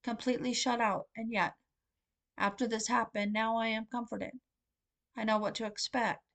completely 0.02 0.54
shut 0.54 0.80
out, 0.80 1.10
and 1.14 1.30
yet, 1.30 1.56
after 2.38 2.66
this 2.66 2.88
happened, 2.88 3.34
now 3.34 3.58
I 3.58 3.66
am 3.68 3.86
comforted. 3.86 4.40
I 5.14 5.24
know 5.24 5.36
what 5.36 5.56
to 5.56 5.66
expect. 5.66 6.25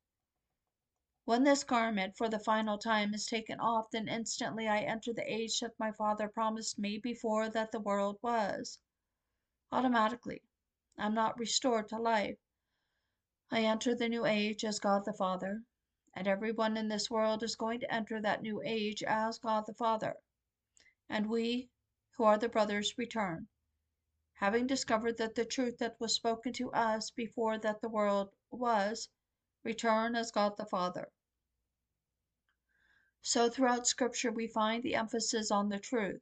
When 1.24 1.44
this 1.44 1.64
garment 1.64 2.18
for 2.18 2.30
the 2.30 2.40
final 2.40 2.80
time 2.80 3.14
is 3.14 3.28
taken 3.28 3.60
off, 3.60 3.92
then 3.92 4.08
instantly 4.08 4.68
I 4.68 4.80
enter 4.80 5.14
the 5.14 5.32
age 5.32 5.60
that 5.60 5.78
my 5.78 5.92
Father 5.92 6.28
promised 6.28 6.80
me 6.80 6.98
before 6.98 7.48
that 7.50 7.72
the 7.72 7.80
world 7.80 8.18
was. 8.24 8.80
Automatically, 9.72 10.42
I'm 10.98 11.14
not 11.14 11.38
restored 11.38 11.90
to 11.90 12.00
life. 12.00 12.40
I 13.52 13.64
enter 13.64 13.94
the 13.94 14.10
new 14.10 14.26
age 14.26 14.66
as 14.66 14.80
God 14.80 15.06
the 15.06 15.14
Father, 15.14 15.64
and 16.16 16.28
everyone 16.28 16.76
in 16.76 16.88
this 16.88 17.12
world 17.12 17.44
is 17.44 17.56
going 17.56 17.82
to 17.82 17.94
enter 17.94 18.20
that 18.20 18.42
new 18.42 18.60
age 18.66 19.04
as 19.04 19.38
God 19.38 19.68
the 19.68 19.76
Father. 19.76 20.16
And 21.08 21.30
we, 21.30 21.70
who 22.18 22.24
are 22.24 22.40
the 22.40 22.50
brothers, 22.50 22.98
return, 22.98 23.48
having 24.34 24.66
discovered 24.66 25.18
that 25.18 25.36
the 25.36 25.46
truth 25.46 25.78
that 25.78 26.00
was 26.00 26.16
spoken 26.16 26.52
to 26.54 26.72
us 26.72 27.12
before 27.12 27.60
that 27.60 27.82
the 27.82 27.90
world 27.90 28.34
was, 28.50 29.10
return 29.64 30.16
as 30.16 30.32
God 30.32 30.58
the 30.58 30.66
Father. 30.66 31.12
So 33.22 33.50
throughout 33.50 33.86
Scripture 33.86 34.32
we 34.32 34.48
find 34.48 34.82
the 34.82 34.96
emphasis 34.96 35.52
on 35.52 35.70
the 35.70 35.80
truth. 35.80 36.22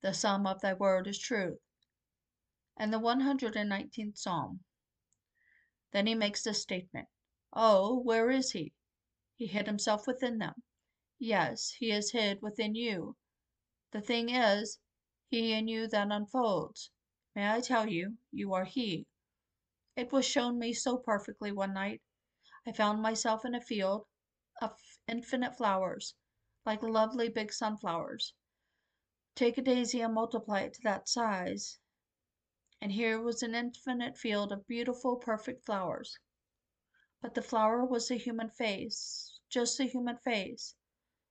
The 0.00 0.12
sum 0.12 0.46
of 0.46 0.60
thy 0.60 0.74
word 0.74 1.06
is 1.06 1.18
truth. 1.18 1.60
And 2.76 2.92
the 2.92 2.98
119th 2.98 4.18
Psalm. 4.18 4.64
Then 5.92 6.06
he 6.06 6.14
makes 6.14 6.42
this 6.42 6.60
statement 6.60 7.08
Oh, 7.52 7.98
where 8.00 8.30
is 8.30 8.50
he? 8.50 8.74
He 9.36 9.46
hid 9.46 9.66
himself 9.66 10.06
within 10.06 10.38
them. 10.38 10.62
Yes, 11.18 11.70
he 11.70 11.90
is 11.90 12.10
hid 12.10 12.42
within 12.42 12.74
you. 12.74 13.16
The 13.92 14.00
thing 14.00 14.28
is, 14.28 14.80
he 15.28 15.52
in 15.52 15.68
you 15.68 15.88
that 15.88 16.10
unfolds. 16.10 16.90
May 17.34 17.50
I 17.50 17.60
tell 17.60 17.88
you, 17.88 18.18
you 18.32 18.52
are 18.52 18.64
he. 18.64 19.06
It 19.96 20.12
was 20.12 20.26
shown 20.26 20.58
me 20.58 20.72
so 20.72 20.98
perfectly 20.98 21.52
one 21.52 21.72
night. 21.72 22.02
I 22.68 22.72
found 22.72 23.00
myself 23.00 23.46
in 23.46 23.54
a 23.54 23.62
field 23.62 24.06
of 24.60 24.78
infinite 25.06 25.56
flowers, 25.56 26.14
like 26.66 26.82
lovely 26.82 27.30
big 27.30 27.50
sunflowers. 27.50 28.34
Take 29.34 29.56
a 29.56 29.62
daisy 29.62 30.02
and 30.02 30.12
multiply 30.12 30.60
it 30.60 30.74
to 30.74 30.82
that 30.82 31.08
size. 31.08 31.78
And 32.82 32.92
here 32.92 33.22
was 33.22 33.42
an 33.42 33.54
infinite 33.54 34.18
field 34.18 34.52
of 34.52 34.66
beautiful, 34.66 35.16
perfect 35.16 35.64
flowers. 35.64 36.18
But 37.22 37.32
the 37.32 37.40
flower 37.40 37.86
was 37.86 38.10
a 38.10 38.16
human 38.16 38.50
face, 38.50 39.40
just 39.48 39.80
a 39.80 39.84
human 39.84 40.18
face. 40.18 40.74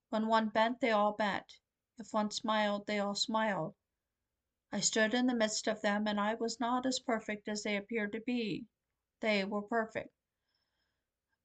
When 0.09 0.25
one 0.25 0.49
bent, 0.49 0.79
they 0.79 0.89
all 0.89 1.13
bent. 1.13 1.59
If 1.99 2.13
one 2.13 2.31
smiled, 2.31 2.87
they 2.87 2.97
all 2.97 3.13
smiled. 3.13 3.75
I 4.71 4.79
stood 4.79 5.13
in 5.13 5.27
the 5.27 5.35
midst 5.35 5.67
of 5.67 5.83
them, 5.83 6.07
and 6.07 6.19
I 6.19 6.33
was 6.33 6.59
not 6.59 6.87
as 6.87 6.99
perfect 6.99 7.47
as 7.47 7.61
they 7.61 7.77
appeared 7.77 8.13
to 8.13 8.21
be. 8.21 8.65
They 9.19 9.45
were 9.45 9.61
perfect. 9.61 10.16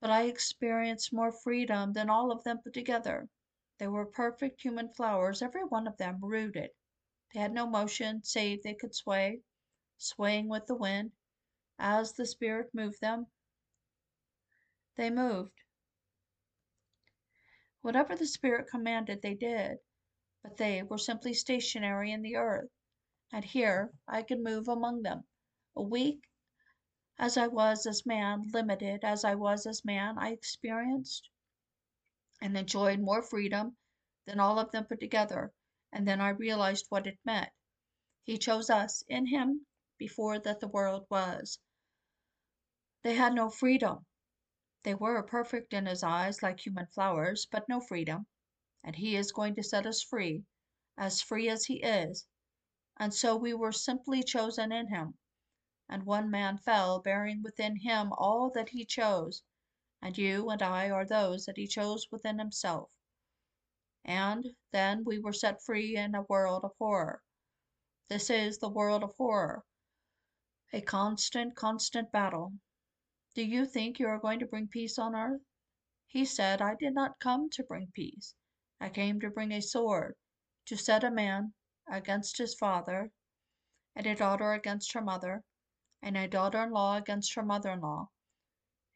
But 0.03 0.11
I 0.11 0.25
experienced 0.25 1.13
more 1.13 1.31
freedom 1.31 1.93
than 1.93 2.11
all 2.11 2.33
of 2.33 2.43
them 2.43 2.59
put 2.59 2.73
together. 2.73 3.29
They 3.79 3.87
were 3.87 4.05
perfect 4.05 4.61
human 4.61 4.93
flowers, 4.93 5.43
every 5.43 5.63
one 5.63 5.87
of 5.87 5.97
them 5.97 6.19
rooted. 6.21 6.71
They 7.33 7.39
had 7.39 7.53
no 7.53 7.69
motion, 7.69 8.25
save 8.25 8.65
they 8.65 8.75
could 8.75 8.97
sway, 8.97 9.43
swaying 9.99 10.49
with 10.49 10.67
the 10.67 10.75
wind, 10.75 11.13
as 11.79 12.15
the 12.15 12.27
Spirit 12.27 12.75
moved 12.75 13.01
them. 13.01 13.29
They 14.97 15.09
moved. 15.09 15.63
Whatever 17.83 18.17
the 18.17 18.27
Spirit 18.27 18.67
commanded, 18.69 19.23
they 19.23 19.35
did, 19.35 19.79
but 20.43 20.57
they 20.57 20.83
were 20.83 20.99
simply 20.99 21.33
stationary 21.33 22.11
in 22.11 22.23
the 22.23 22.35
earth. 22.35 22.73
And 23.33 23.45
here 23.45 23.93
I 24.09 24.25
could 24.25 24.41
move 24.41 24.67
among 24.67 25.03
them. 25.03 25.29
A 25.77 25.83
weak 25.83 26.25
as 27.23 27.37
I 27.37 27.47
was 27.47 27.87
as 27.87 28.05
man, 28.05 28.51
limited 28.53 29.05
as 29.05 29.25
I 29.25 29.37
was 29.37 29.65
as 29.65 29.85
man, 29.85 30.19
I 30.19 30.33
experienced 30.33 31.31
and 32.41 32.59
enjoyed 32.59 32.99
more 32.99 33.23
freedom 33.23 33.77
than 34.27 34.41
all 34.41 34.59
of 34.59 34.73
them 34.73 34.87
put 34.87 34.99
together, 34.99 35.53
and 35.93 36.09
then 36.09 36.21
I 36.21 36.31
realized 36.31 36.87
what 36.89 37.07
it 37.07 37.21
meant. 37.25 37.53
He 38.25 38.39
chose 38.39 38.71
us 38.71 39.05
in 39.07 39.27
Him 39.27 39.65
before 39.99 40.41
that 40.41 40.59
the 40.59 40.67
world 40.67 41.07
was. 41.09 41.61
They 43.03 43.15
had 43.15 43.35
no 43.35 43.51
freedom. 43.51 44.05
They 44.83 44.97
were 44.97 45.23
perfect 45.23 45.73
in 45.73 45.87
his 45.87 46.03
eyes, 46.03 46.43
like 46.43 46.59
human 46.59 46.89
flowers, 46.89 47.47
but 47.47 47.69
no 47.69 47.81
freedom. 47.81 48.27
And 48.83 48.97
he 48.97 49.15
is 49.15 49.31
going 49.31 49.55
to 49.55 49.63
set 49.63 49.87
us 49.87 50.03
free, 50.03 50.45
as 50.99 51.23
free 51.23 51.49
as 51.49 51.67
he 51.67 51.85
is. 51.85 52.27
And 52.97 53.15
so 53.15 53.37
we 53.37 53.55
were 53.55 53.71
simply 53.71 54.25
chosen 54.25 54.73
in 54.73 54.89
him. 54.89 55.15
And 55.93 56.07
one 56.07 56.31
man 56.31 56.57
fell, 56.57 57.01
bearing 57.01 57.43
within 57.43 57.77
him 57.77 58.15
all 58.15 58.49
that 58.55 58.71
he 58.71 58.87
chose. 58.87 59.43
And 60.01 60.17
you 60.17 60.49
and 60.49 60.63
I 60.63 60.89
are 60.89 61.05
those 61.05 61.45
that 61.45 61.59
he 61.59 61.67
chose 61.67 62.11
within 62.11 62.39
himself. 62.39 62.91
And 64.03 64.57
then 64.71 65.05
we 65.05 65.19
were 65.19 65.35
set 65.35 65.63
free 65.63 65.95
in 65.95 66.15
a 66.15 66.23
world 66.23 66.65
of 66.65 66.73
horror. 66.79 67.23
This 68.09 68.31
is 68.31 68.57
the 68.57 68.71
world 68.71 69.03
of 69.03 69.15
horror. 69.17 69.67
A 70.73 70.81
constant, 70.81 71.57
constant 71.57 72.11
battle. 72.11 72.55
Do 73.35 73.45
you 73.45 73.67
think 73.67 73.99
you 73.99 74.07
are 74.07 74.19
going 74.19 74.39
to 74.39 74.47
bring 74.47 74.69
peace 74.69 74.99
on 74.99 75.15
earth? 75.15 75.43
He 76.07 76.25
said, 76.25 76.63
I 76.63 76.75
did 76.75 76.95
not 76.95 77.21
come 77.21 77.51
to 77.51 77.65
bring 77.65 77.93
peace. 77.93 78.35
I 78.81 78.89
came 78.89 79.21
to 79.21 79.29
bring 79.29 79.53
a 79.53 79.61
sword, 79.61 80.17
to 80.69 80.77
set 80.79 81.05
a 81.05 81.11
man 81.11 81.53
against 81.87 82.39
his 82.39 82.55
father, 82.55 83.13
and 83.95 84.07
a 84.07 84.15
daughter 84.15 84.55
against 84.55 84.95
her 84.95 85.03
mother, 85.03 85.45
and 86.03 86.17
a 86.17 86.29
daughter 86.29 86.63
in 86.65 86.71
law 86.71 86.97
against 86.97 87.35
her 87.35 87.43
mother 87.43 87.71
in 87.71 87.81
law. 87.81 88.11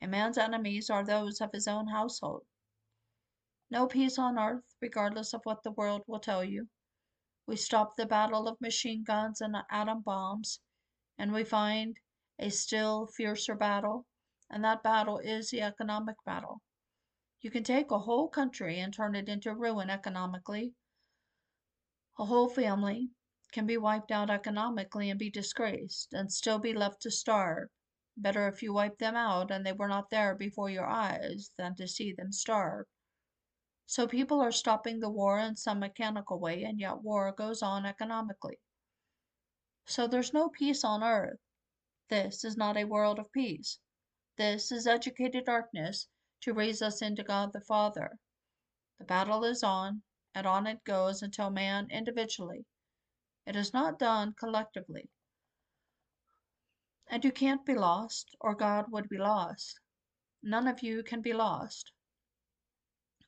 A 0.02 0.06
man's 0.06 0.36
enemies 0.36 0.90
are 0.90 1.04
those 1.04 1.40
of 1.40 1.52
his 1.52 1.68
own 1.68 1.86
household. 1.88 2.44
No 3.70 3.86
peace 3.86 4.18
on 4.18 4.38
earth, 4.38 4.74
regardless 4.80 5.32
of 5.32 5.40
what 5.44 5.62
the 5.62 5.72
world 5.72 6.02
will 6.06 6.20
tell 6.20 6.44
you. 6.44 6.68
We 7.46 7.56
stop 7.56 7.96
the 7.96 8.06
battle 8.06 8.48
of 8.48 8.60
machine 8.60 9.04
guns 9.04 9.40
and 9.40 9.56
atom 9.70 10.02
bombs, 10.02 10.60
and 11.16 11.32
we 11.32 11.44
find 11.44 11.98
a 12.38 12.50
still 12.50 13.06
fiercer 13.06 13.54
battle 13.54 14.06
and 14.48 14.62
that 14.64 14.82
battle 14.82 15.18
is 15.18 15.50
the 15.50 15.60
economic 15.60 16.16
battle. 16.24 16.62
You 17.40 17.50
can 17.50 17.64
take 17.64 17.90
a 17.90 17.98
whole 17.98 18.28
country 18.28 18.78
and 18.78 18.92
turn 18.92 19.14
it 19.14 19.28
into 19.28 19.54
ruin 19.54 19.90
economically. 19.90 20.74
A 22.18 22.24
whole 22.24 22.48
family 22.48 23.10
can 23.56 23.64
be 23.66 23.78
wiped 23.78 24.12
out 24.12 24.28
economically 24.28 25.08
and 25.08 25.18
be 25.18 25.30
disgraced 25.30 26.12
and 26.12 26.30
still 26.30 26.58
be 26.58 26.74
left 26.74 27.00
to 27.00 27.10
starve. 27.10 27.70
Better 28.14 28.48
if 28.48 28.62
you 28.62 28.70
wipe 28.74 28.98
them 28.98 29.16
out 29.16 29.50
and 29.50 29.64
they 29.64 29.72
were 29.72 29.88
not 29.88 30.10
there 30.10 30.34
before 30.34 30.68
your 30.68 30.84
eyes 30.84 31.52
than 31.56 31.74
to 31.74 31.88
see 31.88 32.12
them 32.12 32.32
starve. 32.32 32.84
So 33.86 34.06
people 34.06 34.42
are 34.42 34.52
stopping 34.52 35.00
the 35.00 35.08
war 35.08 35.38
in 35.38 35.56
some 35.56 35.78
mechanical 35.78 36.38
way, 36.38 36.64
and 36.64 36.78
yet 36.78 37.02
war 37.02 37.32
goes 37.32 37.62
on 37.62 37.86
economically. 37.86 38.58
So 39.86 40.06
there's 40.06 40.34
no 40.34 40.50
peace 40.50 40.84
on 40.84 41.02
earth. 41.02 41.40
This 42.10 42.44
is 42.44 42.58
not 42.58 42.76
a 42.76 42.84
world 42.84 43.18
of 43.18 43.32
peace. 43.32 43.78
This 44.36 44.70
is 44.70 44.86
educated 44.86 45.46
darkness 45.46 46.08
to 46.42 46.52
raise 46.52 46.82
us 46.82 47.00
into 47.00 47.22
God 47.22 47.54
the 47.54 47.62
Father. 47.62 48.18
The 48.98 49.06
battle 49.06 49.44
is 49.44 49.62
on, 49.62 50.02
and 50.34 50.46
on 50.46 50.66
it 50.66 50.84
goes 50.84 51.22
until 51.22 51.48
man 51.48 51.88
individually. 51.90 52.66
It 53.46 53.54
is 53.56 53.72
not 53.72 53.98
done 53.98 54.34
collectively. 54.38 55.08
And 57.08 57.24
you 57.24 57.30
can't 57.30 57.64
be 57.64 57.74
lost, 57.74 58.34
or 58.40 58.56
God 58.56 58.86
would 58.90 59.08
be 59.08 59.18
lost. 59.18 59.78
None 60.42 60.66
of 60.66 60.82
you 60.82 61.04
can 61.04 61.22
be 61.22 61.32
lost. 61.32 61.92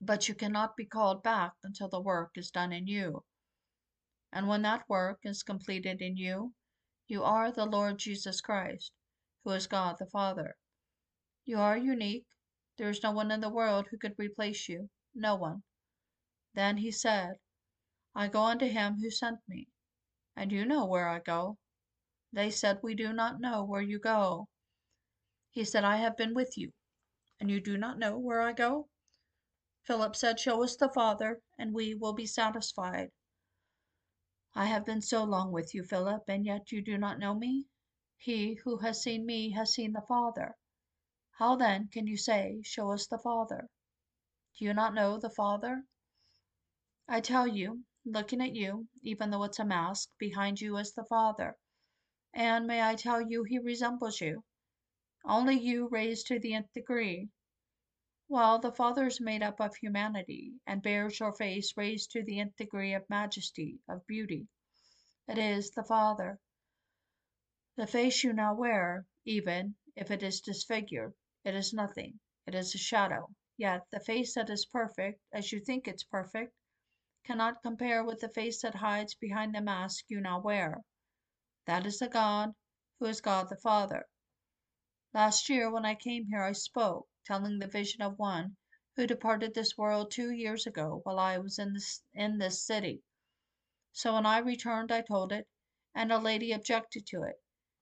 But 0.01 0.29
you 0.29 0.35
cannot 0.35 0.77
be 0.77 0.85
called 0.85 1.23
back 1.23 1.53
until 1.63 1.89
the 1.89 2.01
work 2.01 2.33
is 2.35 2.51
done 2.51 2.73
in 2.73 2.87
you. 2.87 3.25
And 4.33 4.49
when 4.49 4.63
that 4.63 4.89
work 4.89 5.21
is 5.23 5.43
completed 5.43 6.03
in 6.03 6.17
you, 6.17 6.55
you 7.07 7.23
are 7.23 7.51
the 7.51 7.65
Lord 7.65 7.99
Jesus 7.99 8.41
Christ, 8.41 8.93
who 9.45 9.53
is 9.53 9.67
God 9.67 9.97
the 9.99 10.07
Father. 10.07 10.57
You 11.45 11.59
are 11.59 11.79
unique. 11.79 12.27
There 12.77 12.91
is 12.91 13.03
no 13.03 13.13
one 13.13 13.31
in 13.31 13.41
the 13.41 13.49
world 13.49 13.87
who 13.91 13.99
could 13.99 14.15
replace 14.19 14.69
you. 14.69 14.91
No 15.15 15.37
one. 15.37 15.63
Then 16.55 16.77
he 16.77 16.91
said, 16.91 17.35
I 18.15 18.29
go 18.29 18.43
unto 18.43 18.67
him 18.67 18.99
who 19.01 19.11
sent 19.11 19.39
me, 19.49 19.69
and 20.39 20.53
you 20.53 20.65
know 20.65 20.87
where 20.87 21.09
I 21.09 21.19
go. 21.19 21.59
They 22.33 22.51
said, 22.51 22.79
We 22.81 22.95
do 22.95 23.13
not 23.13 23.41
know 23.41 23.65
where 23.65 23.83
you 23.83 23.99
go. 23.99 24.47
He 25.51 25.65
said, 25.65 25.83
I 25.83 25.97
have 25.97 26.17
been 26.17 26.33
with 26.33 26.57
you, 26.57 26.71
and 27.41 27.51
you 27.51 27.61
do 27.61 27.77
not 27.77 27.99
know 27.99 28.17
where 28.17 28.41
I 28.41 28.53
go? 28.53 28.89
Philip 29.83 30.15
said, 30.15 30.39
Show 30.39 30.63
us 30.63 30.77
the 30.77 30.91
Father, 30.91 31.41
and 31.59 31.75
we 31.75 31.97
will 31.97 32.13
be 32.13 32.25
satisfied. 32.25 33.11
I 34.55 34.67
have 34.67 34.87
been 34.87 35.03
so 35.03 35.25
long 35.25 35.51
with 35.51 35.75
you, 35.75 35.83
Philip, 35.83 36.23
and 36.29 36.47
yet 36.47 36.71
you 36.71 36.83
do 36.83 36.97
not 36.97 37.19
know 37.19 37.35
me? 37.35 37.67
He 38.17 38.61
who 38.63 38.79
has 38.79 39.03
seen 39.03 39.27
me 39.27 39.51
has 39.51 39.75
seen 39.75 39.93
the 39.93 40.05
Father. 40.07 40.55
How 41.33 41.57
then 41.57 41.89
can 41.89 42.07
you 42.07 42.17
say, 42.17 42.63
Show 42.63 42.93
us 42.93 43.09
the 43.09 43.19
Father? 43.19 43.69
Do 44.57 44.65
you 44.65 44.73
not 44.73 44.95
know 44.95 45.19
the 45.19 45.31
Father? 45.31 45.83
I 47.09 47.21
tell 47.21 47.49
you, 47.49 47.83
looking 48.13 48.41
at 48.41 48.55
you, 48.55 48.89
even 49.03 49.31
though 49.31 49.45
it's 49.45 49.59
a 49.59 49.65
mask, 49.65 50.11
behind 50.19 50.61
you 50.61 50.77
is 50.77 50.95
the 50.95 51.05
Father. 51.05 51.57
And 52.35 52.67
may 52.67 52.83
I 52.83 52.95
tell 52.95 53.21
you, 53.21 53.45
he 53.45 53.59
resembles 53.59 54.21
you. 54.21 54.45
Only 55.25 55.59
you 55.59 55.89
raised 55.89 56.27
to 56.29 56.39
the 56.39 56.55
nth 56.55 56.73
degree. 56.73 57.31
Well, 58.29 58.59
the 58.59 58.73
Father 58.73 59.07
is 59.07 59.21
made 59.21 59.43
up 59.43 59.61
of 59.61 59.77
humanity, 59.77 60.55
and 60.67 60.83
bears 60.83 61.19
your 61.19 61.33
face 61.33 61.77
raised 61.77 62.11
to 62.13 62.23
the 62.23 62.41
nth 62.41 62.57
degree 62.57 62.95
of 62.95 63.09
majesty, 63.09 63.81
of 63.89 64.07
beauty. 64.07 64.49
It 65.27 65.39
is 65.39 65.71
the 65.71 65.85
Father. 65.85 66.39
The 67.77 67.87
face 67.87 68.25
you 68.25 68.33
now 68.33 68.55
wear, 68.55 69.07
even 69.25 69.77
if 69.97 70.11
it 70.11 70.23
is 70.23 70.41
disfigured, 70.41 71.15
it 71.45 71.55
is 71.55 71.73
nothing, 71.73 72.21
it 72.47 72.55
is 72.55 72.75
a 72.75 72.79
shadow. 72.79 73.35
Yet 73.57 73.87
the 73.91 74.01
face 74.01 74.35
that 74.35 74.51
is 74.51 74.67
perfect, 74.67 75.21
as 75.33 75.53
you 75.53 75.61
think 75.61 75.89
it's 75.89 76.05
perfect, 76.05 76.55
cannot 77.29 77.61
compare 77.61 78.03
with 78.03 78.19
the 78.21 78.29
face 78.31 78.63
that 78.63 78.75
hides 78.75 79.15
behind 79.15 79.55
the 79.55 79.61
mask 79.61 80.03
you 80.09 80.19
now 80.19 80.41
wear. 80.41 80.83
That 81.67 81.85
is 81.85 81.99
the 81.99 82.09
God 82.09 82.55
who 82.99 83.05
is 83.05 83.21
God 83.21 83.51
the 83.51 83.57
Father. 83.57 84.09
Last 85.13 85.51
year, 85.51 85.71
when 85.71 85.85
I 85.85 85.95
came 85.95 86.25
here, 86.25 86.43
I 86.43 86.53
spoke, 86.53 87.07
telling 87.27 87.59
the 87.59 87.67
vision 87.67 88.01
of 88.01 88.19
one 88.19 88.57
who 88.97 89.07
departed 89.07 89.53
this 89.53 89.77
world 89.77 90.11
two 90.11 90.31
years 90.31 90.67
ago 90.67 91.03
while 91.05 91.19
I 91.19 91.37
was 91.37 91.59
in 91.59 91.75
this, 91.75 92.03
in 92.15 92.39
this 92.39 92.65
city. 92.65 93.03
So 93.93 94.15
when 94.15 94.25
I 94.25 94.39
returned, 94.39 94.91
I 94.91 95.03
told 95.03 95.31
it, 95.31 95.47
and 95.95 96.11
a 96.11 96.19
lady 96.19 96.53
objected 96.53 97.07
to 97.09 97.25
it. 97.25 97.37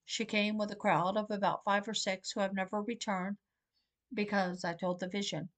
She 0.04 0.24
came 0.24 0.58
with 0.58 0.72
a 0.72 0.76
crowd 0.76 1.16
of 1.16 1.30
about 1.30 1.62
five 1.64 1.86
or 1.86 1.94
six 1.94 2.32
who 2.32 2.40
have 2.40 2.52
never 2.52 2.82
returned 2.82 3.36
because 4.12 4.64
I 4.64 4.74
told 4.74 4.98
the 4.98 5.08
vision. 5.08 5.50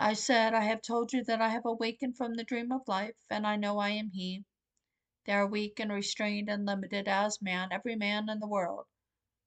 I 0.00 0.12
said, 0.12 0.54
I 0.54 0.60
have 0.60 0.80
told 0.80 1.12
you 1.12 1.24
that 1.24 1.42
I 1.42 1.48
have 1.48 1.66
awakened 1.66 2.16
from 2.16 2.34
the 2.34 2.44
dream 2.44 2.70
of 2.70 2.86
life, 2.86 3.16
and 3.28 3.44
I 3.44 3.56
know 3.56 3.80
I 3.80 3.88
am 3.90 4.10
He. 4.10 4.44
They 5.24 5.32
are 5.32 5.44
weak 5.44 5.80
and 5.80 5.90
restrained 5.90 6.48
and 6.48 6.64
limited 6.64 7.08
as 7.08 7.42
man, 7.42 7.72
every 7.72 7.96
man 7.96 8.28
in 8.28 8.38
the 8.38 8.46
world. 8.46 8.86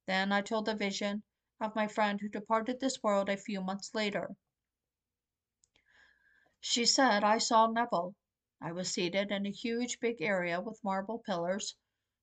Then 0.08 0.34
I 0.34 0.42
told 0.42 0.66
the 0.66 0.76
vision 0.76 1.24
of 1.62 1.74
my 1.74 1.88
friend 1.88 2.20
who 2.20 2.28
departed 2.28 2.82
this 2.82 3.02
world 3.02 3.30
a 3.30 3.38
few 3.38 3.62
months 3.62 3.96
later. 3.96 4.36
She 6.60 6.86
said, 6.86 7.24
I 7.24 7.38
saw 7.38 7.68
Neville. 7.68 8.16
I 8.62 8.74
was 8.74 8.92
seated 8.92 9.32
in 9.32 9.46
a 9.46 9.52
huge 9.52 10.02
big 10.02 10.22
area 10.22 10.60
with 10.60 10.84
marble 10.84 11.20
pillars 11.20 11.78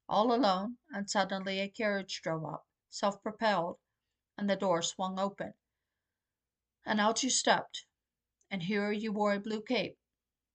all 0.06 0.34
alone, 0.34 0.76
and 0.90 1.08
suddenly 1.08 1.60
a 1.60 1.68
carriage 1.70 2.20
drove 2.20 2.44
up, 2.44 2.66
self 2.90 3.22
propelled, 3.22 3.78
and 4.36 4.50
the 4.50 4.54
door 4.56 4.82
swung 4.82 5.18
open. 5.18 5.54
And 6.84 7.00
out 7.00 7.22
you 7.22 7.30
stepped, 7.30 7.86
and 8.50 8.62
here 8.62 8.90
you 8.92 9.12
wore 9.12 9.34
a 9.34 9.40
blue 9.40 9.62
cape. 9.62 9.98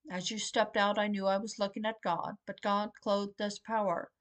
As 0.10 0.30
you 0.30 0.38
stepped 0.38 0.76
out, 0.76 0.98
I 0.98 1.08
knew 1.08 1.28
I 1.28 1.38
was 1.38 1.60
looking 1.60 1.86
at 1.86 2.02
God, 2.04 2.36
but 2.46 2.62
God 2.62 2.92
clothed 3.02 3.40
as 3.40 3.60
power. 3.60 4.12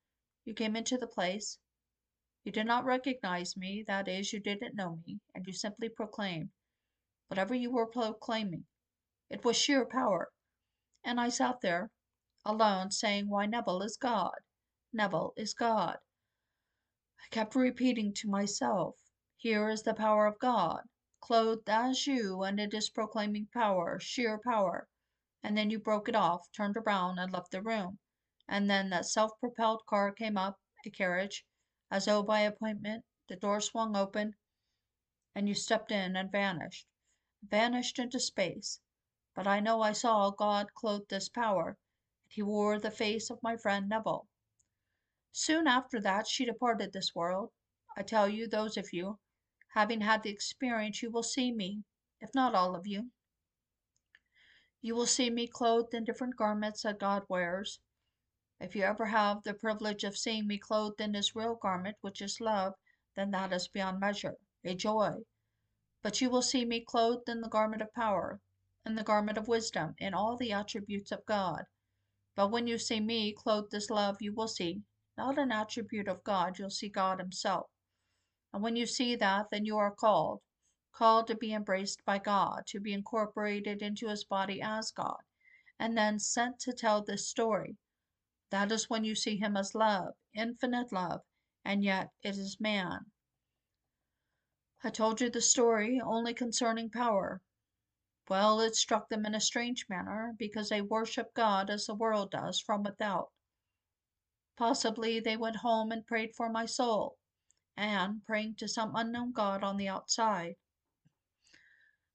You 0.45 0.55
came 0.55 0.77
into 0.77 0.97
the 0.97 1.07
place. 1.07 1.59
You 2.45 2.53
did 2.53 2.67
not 2.67 2.85
recognize 2.85 3.57
me, 3.57 3.83
that 3.87 4.09
is, 4.09 4.33
you 4.33 4.41
didn't 4.41 4.75
know 4.75 5.01
me, 5.07 5.21
and 5.35 5.47
you 5.47 5.53
simply 5.53 5.89
proclaimed 5.89 6.51
whatever 7.29 7.55
you 7.55 7.71
were 7.71 7.87
proclaiming. 7.87 8.67
It 9.31 9.45
was 9.45 9.57
sheer 9.57 9.87
power. 9.87 10.31
And 11.03 11.21
I 11.21 11.31
sat 11.31 11.61
there, 11.63 11.91
alone, 12.45 12.91
saying, 12.91 13.29
Why, 13.29 13.47
Neville 13.47 13.83
is 13.83 13.97
God. 13.97 14.39
Neville 14.93 15.33
is 15.37 15.55
God. 15.55 15.99
I 17.25 17.29
kept 17.31 17.55
repeating 17.55 18.13
to 18.15 18.29
myself, 18.29 18.97
Here 19.37 19.69
is 19.69 19.83
the 19.83 19.95
power 19.95 20.27
of 20.27 20.39
God, 20.39 20.83
clothed 21.23 21.71
as 21.71 22.05
you, 22.05 22.43
and 22.43 22.59
it 22.59 22.75
is 22.75 22.91
proclaiming 22.91 23.47
power, 23.55 24.01
sheer 24.01 24.41
power. 24.45 24.89
And 25.41 25.57
then 25.57 25.71
you 25.71 25.79
broke 25.79 26.09
it 26.09 26.17
off, 26.17 26.51
turned 26.51 26.77
around, 26.77 27.21
and 27.21 27.33
left 27.33 27.53
the 27.53 27.63
room. 27.63 28.01
And 28.49 28.69
then 28.69 28.91
that 28.91 29.07
self 29.07 29.39
propelled 29.39 29.87
car 29.87 30.11
came 30.11 30.37
up, 30.37 30.61
a 30.85 30.91
carriage, 30.91 31.47
as 31.93 32.07
though 32.07 32.25
by 32.25 32.41
appointment, 32.41 33.05
the 33.29 33.37
door 33.37 33.61
swung 33.61 33.97
open, 33.97 34.35
and 35.33 35.49
you 35.49 35.55
stepped 35.55 35.93
in 35.93 36.17
and 36.17 36.33
vanished, 36.33 36.89
vanished 37.41 38.01
into 38.01 38.19
space. 38.19 38.81
But 39.35 39.47
I 39.47 39.61
know 39.61 39.81
I 39.81 39.93
saw 39.93 40.31
God 40.31 40.75
clothed 40.75 41.13
as 41.13 41.29
power, 41.29 41.79
and 42.25 42.33
he 42.33 42.43
wore 42.43 42.81
the 42.81 42.91
face 42.91 43.31
of 43.31 43.43
my 43.45 43.57
friend 43.57 43.89
Neville. 43.89 44.27
Soon 45.31 45.69
after 45.69 46.01
that 46.01 46.27
she 46.27 46.45
departed 46.45 46.93
this 46.93 47.15
world. 47.15 47.53
I 47.97 48.03
tell 48.03 48.29
you, 48.29 48.49
those 48.49 48.77
of 48.77 48.93
you, 48.93 49.21
having 49.75 50.03
had 50.03 50.23
the 50.23 50.31
experience, 50.31 51.03
you 51.03 51.11
will 51.11 51.23
see 51.23 51.51
me, 51.51 51.83
if 52.21 52.35
not 52.35 52.55
all 52.55 52.75
of 52.75 52.87
you. 52.87 53.11
You 54.83 54.95
will 54.95 55.07
see 55.07 55.31
me 55.31 55.47
clothed 55.47 55.95
in 55.95 56.05
different 56.05 56.37
garments 56.37 56.83
that 56.83 56.99
God 56.99 57.25
wears. 57.29 57.81
If 58.61 58.77
you 58.77 58.83
ever 58.83 59.07
have 59.07 59.43
the 59.43 59.55
privilege 59.55 60.05
of 60.05 60.19
seeing 60.19 60.47
me 60.47 60.59
clothed 60.59 61.01
in 61.01 61.15
His 61.15 61.35
real 61.35 61.55
garment, 61.55 61.97
which 62.01 62.21
is 62.21 62.41
love, 62.41 62.75
then 63.17 63.31
that 63.31 63.53
is 63.53 63.69
beyond 63.69 63.99
measure, 63.99 64.37
a 64.63 64.75
joy. 64.75 65.25
But 66.03 66.21
you 66.21 66.29
will 66.29 66.43
see 66.43 66.65
me 66.65 66.81
clothed 66.81 67.29
in 67.29 67.41
the 67.41 67.49
garment 67.49 67.81
of 67.81 67.95
power, 67.95 68.41
in 68.85 68.95
the 68.95 69.03
garment 69.03 69.39
of 69.39 69.49
wisdom, 69.49 69.95
in 69.99 70.13
all 70.13 70.37
the 70.37 70.53
attributes 70.53 71.13
of 71.13 71.25
God. 71.25 71.65
But 72.35 72.51
when 72.51 72.67
you 72.67 72.77
see 72.77 73.01
me 73.01 73.33
clothed 73.33 73.73
as 73.73 73.89
love, 73.89 74.21
you 74.21 74.35
will 74.35 74.49
see 74.49 74.83
not 75.17 75.39
an 75.39 75.51
attribute 75.51 76.09
of 76.09 76.25
God, 76.25 76.59
you'll 76.59 76.71
see 76.71 76.91
God 76.91 77.21
Himself. 77.21 77.71
And 78.53 78.63
when 78.63 78.77
you 78.77 78.87
see 78.87 79.17
that, 79.17 79.47
then 79.51 79.65
you 79.65 79.79
are 79.79 79.95
called, 79.95 80.43
called 80.93 81.27
to 81.29 81.35
be 81.35 81.55
embraced 81.55 82.05
by 82.05 82.19
God, 82.19 82.67
to 82.67 82.81
be 82.81 82.93
incorporated 82.93 83.81
into 83.81 84.09
His 84.09 84.25
body 84.25 84.61
as 84.61 84.91
God, 84.91 85.23
and 85.79 85.97
then 85.97 86.19
sent 86.19 86.61
to 86.61 86.73
tell 86.73 87.03
this 87.03 87.27
story. 87.27 87.79
That 88.51 88.71
is 88.71 88.91
when 88.91 89.05
you 89.05 89.15
see 89.15 89.39
Him 89.39 89.57
as 89.57 89.75
love, 89.75 90.15
infinite 90.35 90.93
love, 90.93 91.23
and 91.65 91.83
yet 91.83 92.11
it 92.23 92.37
is 92.37 92.61
man. 92.61 93.07
I 94.85 94.91
told 94.91 95.21
you 95.21 95.31
the 95.31 95.41
story 95.41 96.01
only 96.05 96.35
concerning 96.35 96.91
power. 96.91 97.41
Well, 98.29 98.61
it 98.61 98.77
struck 98.77 99.09
them 99.09 99.25
in 99.25 99.35
a 99.35 99.41
strange 99.41 99.87
manner, 99.89 100.35
because 100.39 100.69
they 100.69 100.83
worship 100.83 101.33
God 101.35 101.71
as 101.71 101.87
the 101.87 101.95
world 101.95 102.33
does 102.33 102.61
from 102.61 102.83
without. 102.83 103.31
Possibly 104.59 105.21
they 105.21 105.37
went 105.37 105.57
home 105.57 105.91
and 105.91 106.07
prayed 106.07 106.35
for 106.37 106.51
my 106.51 106.67
soul, 106.67 107.17
and 107.77 108.25
praying 108.25 108.55
to 108.57 108.69
some 108.69 108.95
unknown 108.95 109.33
God 109.33 109.63
on 109.63 109.77
the 109.77 109.89
outside, 109.89 110.57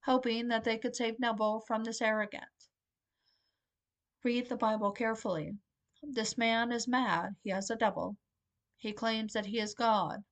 hoping 0.06 0.48
that 0.48 0.63
they 0.63 0.78
could 0.78 0.96
save 0.96 1.20
Neville 1.20 1.62
from 1.62 1.84
this 1.84 2.02
arrogant. 2.02 2.46
Read 4.24 4.50
the 4.50 4.58
Bible 4.58 4.91
carefully. 4.91 5.58
This 6.04 6.38
man 6.38 6.72
is 6.72 6.88
mad. 6.88 7.36
He 7.43 7.50
has 7.50 7.70
a 7.70 7.76
devil. 7.76 8.17
He 8.78 8.93
claims 8.93 9.34
that 9.34 9.48
he 9.48 9.60
is 9.60 9.74
God. 9.74 10.24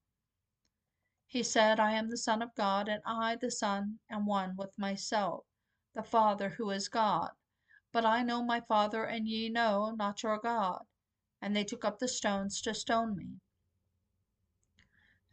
He 1.27 1.43
said, 1.43 1.79
I 1.79 1.93
am 1.93 2.09
the 2.09 2.17
Son 2.17 2.41
of 2.41 2.53
God, 2.55 2.87
and 2.87 3.01
I, 3.05 3.35
the 3.35 3.51
Son, 3.51 3.99
am 4.09 4.25
one 4.25 4.55
with 4.55 4.77
myself, 4.77 5.45
the 5.93 6.03
Father 6.03 6.49
who 6.49 6.69
is 6.69 6.89
God. 6.89 7.31
But 7.91 8.05
I 8.05 8.23
know 8.23 8.43
my 8.43 8.61
Father, 8.61 9.05
and 9.05 9.27
ye 9.27 9.49
know 9.49 9.91
not 9.97 10.23
your 10.23 10.37
God 10.37 10.85
and 11.45 11.55
they 11.55 11.63
took 11.63 11.85
up 11.85 11.99
the 11.99 12.07
stones 12.07 12.59
to 12.61 12.73
stone 12.73 13.15
me. 13.15 13.39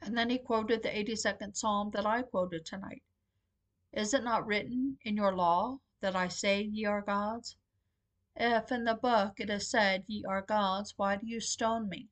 And 0.04 0.18
then 0.18 0.30
he 0.30 0.38
quoted 0.38 0.82
the 0.82 0.88
82nd 0.88 1.56
Psalm 1.56 1.92
that 1.92 2.04
I 2.04 2.22
quoted 2.22 2.66
tonight. 2.66 3.04
Is 3.92 4.12
it 4.12 4.24
not 4.24 4.44
written 4.44 4.98
in 5.04 5.16
your 5.16 5.32
law 5.32 5.78
that 6.00 6.16
I 6.16 6.26
say 6.26 6.62
ye 6.62 6.84
are 6.86 7.02
gods? 7.02 7.56
If 8.34 8.72
in 8.72 8.82
the 8.82 8.94
book 8.94 9.38
it 9.38 9.48
is 9.48 9.70
said 9.70 10.02
ye 10.08 10.24
are 10.24 10.42
gods, 10.42 10.94
why 10.96 11.14
do 11.16 11.26
you 11.28 11.38
stone 11.38 11.88
me? 11.88 12.08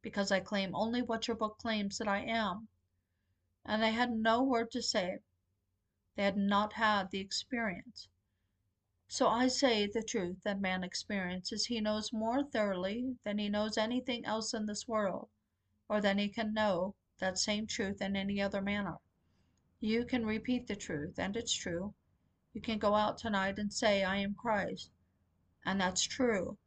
Because 0.00 0.32
I 0.32 0.40
claim 0.40 0.74
only 0.74 1.02
what 1.02 1.28
your 1.28 1.36
book 1.36 1.58
claims 1.58 1.98
that 1.98 2.08
I 2.08 2.20
am. 2.20 2.68
And 3.62 3.82
they 3.82 3.92
had 3.92 4.10
no 4.10 4.42
word 4.42 4.70
to 4.70 4.80
say. 4.80 5.18
They 6.16 6.22
had 6.22 6.38
not 6.38 6.72
had 6.72 7.10
the 7.10 7.20
experience. 7.20 8.08
So 9.06 9.28
I 9.28 9.48
say 9.48 9.86
the 9.86 10.02
truth 10.02 10.44
that 10.44 10.62
man 10.62 10.82
experiences 10.82 11.66
he 11.66 11.80
knows 11.82 12.10
more 12.10 12.42
thoroughly 12.42 13.18
than 13.24 13.36
he 13.36 13.50
knows 13.50 13.76
anything 13.76 14.24
else 14.24 14.54
in 14.54 14.64
this 14.64 14.88
world, 14.88 15.28
or 15.90 16.00
than 16.00 16.16
he 16.16 16.30
can 16.30 16.54
know 16.54 16.94
that 17.18 17.38
same 17.38 17.66
truth 17.66 18.00
in 18.00 18.16
any 18.16 18.40
other 18.40 18.62
manner. 18.62 18.98
You 19.80 20.04
can 20.04 20.26
repeat 20.26 20.66
the 20.66 20.76
truth, 20.76 21.18
and 21.18 21.36
it's 21.36 21.52
true. 21.52 21.94
You 22.52 22.60
can 22.60 22.78
go 22.78 22.94
out 22.94 23.18
tonight 23.18 23.58
and 23.58 23.72
say, 23.72 24.02
I 24.02 24.16
am 24.16 24.34
Christ, 24.34 24.90
and 25.64 25.80
that's 25.80 26.02
true. 26.02 26.58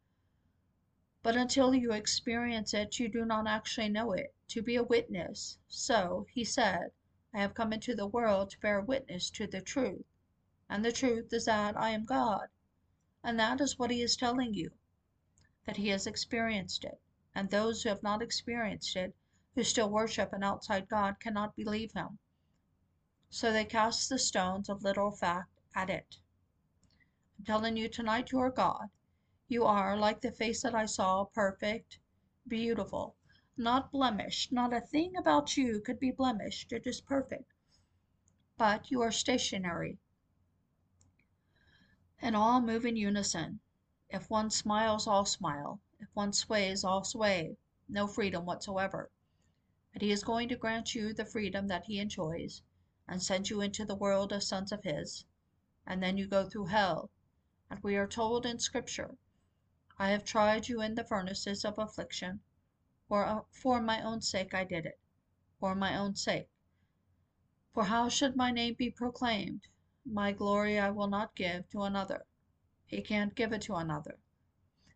But 1.24 1.36
until 1.36 1.76
you 1.76 1.92
experience 1.92 2.74
it, 2.74 3.00
you 3.00 3.08
do 3.08 3.26
not 3.26 3.48
actually 3.48 3.90
know 3.90 4.14
it, 4.14 4.34
to 4.48 4.62
be 4.62 4.76
a 4.76 4.84
witness. 4.84 5.58
So, 5.68 6.26
he 6.32 6.44
said, 6.44 6.92
I 7.34 7.40
have 7.40 7.54
come 7.54 7.74
into 7.74 7.96
the 7.96 8.08
world 8.08 8.50
to 8.50 8.60
bear 8.60 8.82
witness 8.82 9.30
to 9.32 9.48
the 9.48 9.62
truth. 9.62 10.06
And 10.70 10.84
the 10.84 10.92
truth 10.92 11.32
is 11.32 11.46
that 11.46 11.78
I 11.78 11.92
am 11.92 12.06
God. 12.06 12.48
And 13.24 13.40
that 13.40 13.62
is 13.62 13.78
what 13.78 13.92
he 13.92 14.02
is 14.02 14.16
telling 14.16 14.54
you, 14.54 14.72
that 15.66 15.78
he 15.78 15.90
has 15.90 16.08
experienced 16.08 16.84
it. 16.86 17.00
And 17.36 17.50
those 17.50 17.84
who 17.84 17.90
have 17.90 18.04
not 18.04 18.22
experienced 18.22 18.96
it, 18.96 19.16
who 19.56 19.64
still 19.64 19.90
worship 19.90 20.34
an 20.34 20.44
outside 20.44 20.88
God, 20.88 21.20
cannot 21.20 21.56
believe 21.56 21.92
him. 21.94 22.20
So 23.30 23.52
they 23.52 23.66
cast 23.66 24.10
the 24.10 24.20
stones 24.20 24.70
of 24.70 24.84
literal 24.84 25.12
fact 25.12 25.50
at 25.76 25.90
it. 25.90 26.18
I'm 27.38 27.46
telling 27.46 27.78
you 27.78 27.90
tonight 27.90 28.32
you 28.32 28.40
are 28.40 28.50
God. 28.50 28.90
You 29.48 29.66
are, 29.66 29.98
like 29.98 30.22
the 30.22 30.32
face 30.32 30.62
that 30.64 30.76
I 30.76 30.86
saw, 30.86 31.26
perfect, 31.26 32.00
beautiful, 32.48 33.16
not 33.58 33.92
blemished. 33.92 34.52
Not 34.52 34.74
a 34.74 34.82
thing 34.82 35.16
about 35.18 35.58
you 35.58 35.82
could 35.82 36.00
be 36.00 36.12
blemished. 36.12 36.72
It 36.72 36.88
is 36.88 37.02
perfect. 37.02 37.52
But 38.58 38.92
you 38.92 39.02
are 39.02 39.12
stationary 39.12 39.98
and 42.22 42.36
all 42.36 42.62
move 42.62 42.86
in 42.86 42.96
unison. 42.96 43.60
If 44.10 44.30
one 44.30 44.52
smiles, 44.52 45.08
all 45.08 45.26
smile. 45.26 45.80
If 46.00 46.08
one 46.14 46.34
sways, 46.34 46.84
all 46.84 47.04
sway. 47.04 47.58
No 47.90 48.06
freedom 48.08 48.46
whatsoever. 48.46 49.10
But 49.94 50.02
he 50.02 50.12
is 50.12 50.24
going 50.24 50.48
to 50.50 50.56
grant 50.56 50.96
you 50.96 51.14
the 51.14 51.26
freedom 51.26 51.68
that 51.68 51.86
he 51.86 52.00
enjoys, 52.00 52.62
and 53.08 53.22
send 53.22 53.50
you 53.50 53.60
into 53.60 53.84
the 53.84 53.96
world 53.96 54.32
of 54.32 54.44
sons 54.44 54.72
of 54.72 54.84
his, 54.84 55.26
and 55.86 56.02
then 56.02 56.18
you 56.18 56.28
go 56.28 56.48
through 56.48 56.68
hell. 56.68 57.10
And 57.70 57.84
we 57.84 57.98
are 57.98 58.08
told 58.08 58.46
in 58.46 58.60
Scripture, 58.60 59.18
I 59.98 60.12
have 60.12 60.24
tried 60.24 60.70
you 60.70 60.82
in 60.82 60.96
the 60.96 61.04
furnaces 61.04 61.66
of 61.66 61.78
affliction, 61.78 62.40
or 63.10 63.26
uh, 63.26 63.42
for 63.52 63.82
my 63.82 64.02
own 64.02 64.22
sake 64.22 64.54
I 64.54 64.64
did 64.64 64.86
it, 64.86 64.98
for 65.60 65.76
my 65.76 65.98
own 65.98 66.16
sake. 66.16 66.48
For 67.74 67.84
how 67.84 68.08
should 68.08 68.38
my 68.38 68.52
name 68.52 68.76
be 68.76 68.90
proclaimed? 68.90 69.68
My 70.06 70.32
glory 70.32 70.80
I 70.80 70.90
will 70.92 71.10
not 71.10 71.36
give 71.36 71.70
to 71.72 71.82
another. 71.82 72.26
He 72.86 73.02
can't 73.02 73.36
give 73.36 73.52
it 73.52 73.62
to 73.64 73.76
another. 73.76 74.18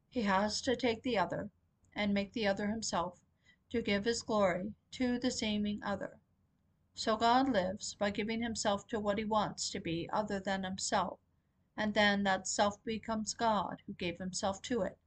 He 0.10 0.21
has 0.21 0.62
to 0.62 0.77
take 0.77 1.03
the 1.03 1.17
other, 1.17 1.51
and 1.93 2.13
make 2.13 2.31
the 2.31 2.47
other 2.47 2.67
himself, 2.67 3.19
to 3.69 3.82
give 3.82 4.06
his 4.06 4.21
glory 4.21 4.73
to 4.91 5.17
the 5.19 5.32
seeming 5.32 5.84
other. 5.84 6.19
So 6.93 7.17
God 7.17 7.49
lives 7.49 7.93
by 7.93 8.10
giving 8.10 8.41
himself 8.41 8.88
to 8.88 8.99
what 8.99 9.17
he 9.17 9.25
wants 9.25 9.69
to 9.71 9.80
be 9.80 10.10
other 10.13 10.39
than 10.39 10.63
himself, 10.63 11.19
and 11.75 11.93
then 11.93 12.23
that 12.23 12.47
self 12.47 12.82
becomes 12.86 13.34
God 13.34 13.82
who 13.86 13.93
gave 13.93 14.17
himself 14.17 14.62
to 14.63 14.84
it. 14.84 14.97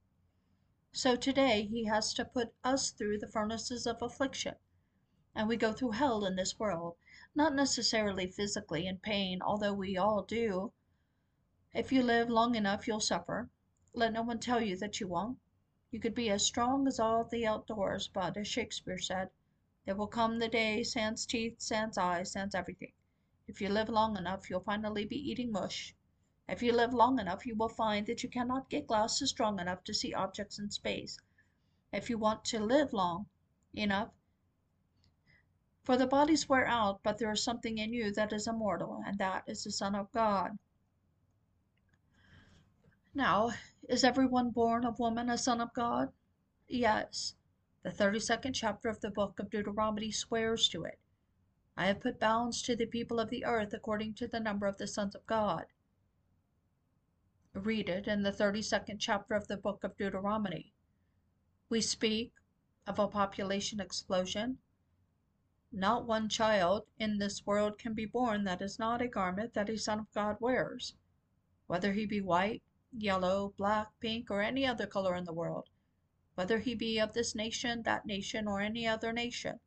So 0.92 1.16
today 1.16 1.66
he 1.66 1.84
has 1.84 2.12
to 2.14 2.24
put 2.24 2.54
us 2.64 2.90
through 2.90 3.18
the 3.18 3.26
furnaces 3.26 3.86
of 3.86 4.02
affliction, 4.02 4.56
and 5.34 5.48
we 5.48 5.56
go 5.56 5.72
through 5.72 5.92
hell 5.92 6.26
in 6.26 6.36
this 6.36 6.58
world, 6.58 6.96
not 7.34 7.54
necessarily 7.54 8.26
physically 8.26 8.86
in 8.86 8.98
pain, 8.98 9.40
although 9.40 9.74
we 9.74 9.96
all 9.96 10.22
do. 10.22 10.72
If 11.72 11.92
you 11.92 12.02
live 12.02 12.28
long 12.28 12.54
enough, 12.54 12.86
you'll 12.86 13.00
suffer. 13.00 13.48
Let 13.94 14.12
no 14.12 14.22
one 14.22 14.40
tell 14.40 14.60
you 14.60 14.76
that 14.78 15.00
you 15.00 15.08
won't. 15.08 15.38
You 15.90 16.00
could 16.00 16.14
be 16.14 16.28
as 16.28 16.44
strong 16.44 16.86
as 16.86 17.00
all 17.00 17.24
the 17.24 17.46
outdoors, 17.46 18.08
but, 18.08 18.36
as 18.36 18.46
Shakespeare 18.46 18.98
said, 18.98 19.30
there 19.86 19.94
will 19.96 20.06
come 20.06 20.38
the 20.38 20.48
day 20.48 20.82
sans 20.82 21.24
teeth, 21.24 21.62
sans 21.62 21.96
eyes, 21.96 22.32
sans 22.32 22.54
everything. 22.54 22.92
If 23.46 23.62
you 23.62 23.70
live 23.70 23.88
long 23.88 24.18
enough, 24.18 24.50
you'll 24.50 24.60
finally 24.60 25.06
be 25.06 25.16
eating 25.16 25.50
mush. 25.50 25.94
If 26.46 26.62
you 26.62 26.72
live 26.72 26.92
long 26.92 27.18
enough, 27.18 27.46
you 27.46 27.54
will 27.54 27.70
find 27.70 28.06
that 28.06 28.22
you 28.22 28.28
cannot 28.28 28.68
get 28.68 28.86
glasses 28.86 29.30
strong 29.30 29.58
enough 29.58 29.82
to 29.84 29.94
see 29.94 30.12
objects 30.12 30.58
in 30.58 30.70
space. 30.70 31.18
If 31.90 32.10
you 32.10 32.18
want 32.18 32.44
to 32.46 32.60
live 32.60 32.92
long 32.92 33.30
enough, 33.72 34.12
for 35.84 35.96
the 35.96 36.06
bodies 36.06 36.50
wear 36.50 36.66
out, 36.66 37.02
but 37.02 37.16
there 37.16 37.32
is 37.32 37.42
something 37.42 37.78
in 37.78 37.94
you 37.94 38.12
that 38.12 38.34
is 38.34 38.46
immortal, 38.46 39.02
and 39.06 39.16
that 39.16 39.44
is 39.46 39.64
the 39.64 39.72
Son 39.72 39.94
of 39.94 40.12
God. 40.12 40.58
Now, 43.18 43.50
is 43.88 44.04
everyone 44.04 44.52
born 44.52 44.84
of 44.84 45.00
woman 45.00 45.28
a 45.28 45.36
son 45.36 45.60
of 45.60 45.74
God? 45.74 46.12
Yes. 46.68 47.34
The 47.82 47.90
32nd 47.90 48.54
chapter 48.54 48.88
of 48.88 49.00
the 49.00 49.10
book 49.10 49.40
of 49.40 49.50
Deuteronomy 49.50 50.12
swears 50.12 50.68
to 50.68 50.84
it. 50.84 51.00
I 51.76 51.86
have 51.86 51.98
put 51.98 52.20
bounds 52.20 52.62
to 52.62 52.76
the 52.76 52.86
people 52.86 53.18
of 53.18 53.28
the 53.28 53.44
earth 53.44 53.74
according 53.74 54.14
to 54.14 54.28
the 54.28 54.38
number 54.38 54.68
of 54.68 54.78
the 54.78 54.86
sons 54.86 55.16
of 55.16 55.26
God. 55.26 55.66
Read 57.54 57.88
it 57.88 58.06
in 58.06 58.22
the 58.22 58.30
32nd 58.30 59.00
chapter 59.00 59.34
of 59.34 59.48
the 59.48 59.56
book 59.56 59.82
of 59.82 59.96
Deuteronomy. 59.96 60.72
We 61.68 61.80
speak 61.80 62.34
of 62.86 63.00
a 63.00 63.08
population 63.08 63.80
explosion, 63.80 64.58
not 65.72 66.06
one 66.06 66.28
child 66.28 66.86
in 67.00 67.18
this 67.18 67.44
world 67.44 67.80
can 67.80 67.94
be 67.94 68.06
born 68.06 68.44
that 68.44 68.62
is 68.62 68.78
not 68.78 69.02
a 69.02 69.08
garment 69.08 69.54
that 69.54 69.68
a 69.68 69.76
son 69.76 69.98
of 69.98 70.12
God 70.12 70.36
wears, 70.38 70.94
whether 71.66 71.94
he 71.94 72.06
be 72.06 72.20
white, 72.20 72.62
yellow, 72.92 73.54
black, 73.56 73.88
pink, 74.00 74.30
or 74.30 74.40
any 74.40 74.66
other 74.66 74.86
color 74.86 75.14
in 75.14 75.24
the 75.24 75.32
world, 75.32 75.68
whether 76.34 76.58
he 76.58 76.74
be 76.74 76.98
of 76.98 77.12
this 77.12 77.34
nation, 77.34 77.82
that 77.82 78.06
nation, 78.06 78.48
or 78.48 78.60
any 78.60 78.86
other 78.86 79.12
nation. 79.12 79.60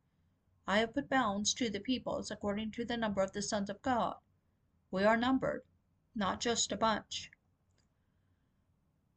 I 0.66 0.78
have 0.78 0.94
put 0.94 1.08
bounds 1.08 1.54
to 1.54 1.70
the 1.70 1.80
peoples 1.80 2.30
according 2.30 2.72
to 2.72 2.84
the 2.84 2.96
number 2.96 3.22
of 3.22 3.32
the 3.32 3.42
sons 3.42 3.70
of 3.70 3.82
God. 3.82 4.16
We 4.90 5.04
are 5.04 5.16
numbered, 5.16 5.62
not 6.14 6.40
just 6.40 6.72
a 6.72 6.76
bunch. 6.76 7.30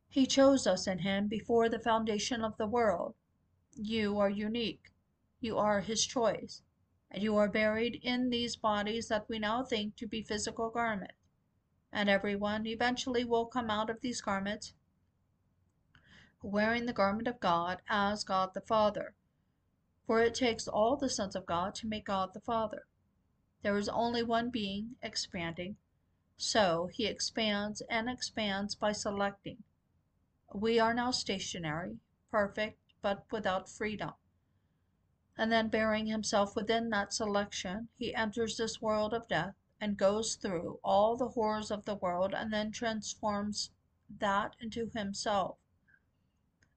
He 0.10 0.26
chose 0.26 0.66
us 0.66 0.88
in 0.88 1.00
him 1.00 1.28
before 1.28 1.70
the 1.70 1.80
foundation 1.80 2.44
of 2.44 2.58
the 2.58 2.68
world. 2.68 3.16
You 3.74 4.18
are 4.20 4.30
unique. 4.30 4.94
You 5.40 5.58
are 5.58 5.82
his 5.82 6.06
choice 6.06 6.62
and 7.12 7.24
you 7.24 7.36
are 7.38 7.48
buried 7.48 8.00
in 8.02 8.30
these 8.30 8.56
bodies 8.56 9.08
that 9.08 9.30
we 9.30 9.40
now 9.40 9.64
think 9.64 9.96
to 9.96 10.08
be 10.08 10.22
physical 10.22 10.70
garments. 10.70 11.14
And 11.96 12.10
everyone 12.10 12.68
eventually 12.68 13.24
will 13.24 13.46
come 13.46 13.70
out 13.70 13.90
of 13.90 14.02
these 14.02 14.20
garments 14.20 14.74
wearing 16.44 16.86
the 16.86 16.92
garment 16.92 17.26
of 17.26 17.40
God 17.40 17.82
as 17.88 18.26
God 18.26 18.54
the 18.54 18.60
Father. 18.60 19.16
For 20.06 20.22
it 20.22 20.36
takes 20.36 20.68
all 20.68 20.98
the 20.98 21.10
sons 21.10 21.38
of 21.38 21.46
God 21.46 21.74
to 21.76 21.88
make 21.88 22.08
God 22.08 22.34
the 22.34 22.42
Father. 22.42 22.86
There 23.62 23.78
is 23.78 23.88
only 23.88 24.24
one 24.24 24.50
being 24.50 24.98
expanding, 25.02 25.78
so 26.36 26.88
he 26.92 27.06
expands 27.06 27.82
and 27.90 28.10
expands 28.10 28.76
by 28.76 28.92
selecting. 28.92 29.64
We 30.54 30.78
are 30.78 30.94
now 30.94 31.12
stationary, 31.12 32.02
perfect, 32.30 32.78
but 33.02 33.24
without 33.32 33.70
freedom 33.70 34.12
and 35.38 35.50
then 35.50 35.70
burying 35.70 36.08
himself 36.08 36.58
within 36.58 36.90
that 36.90 37.14
selection, 37.14 37.88
he 37.98 38.14
enters 38.14 38.58
this 38.58 38.82
world 38.82 39.14
of 39.14 39.30
death 39.30 39.56
and 39.80 39.98
goes 39.98 40.36
through 40.36 40.80
all 40.84 41.18
the 41.18 41.30
horrors 41.30 41.72
of 41.72 41.86
the 41.86 41.96
world 41.96 42.34
and 42.34 42.52
then 42.52 42.72
transforms 42.72 43.72
that 44.20 44.56
into 44.60 44.90
himself. 44.94 45.58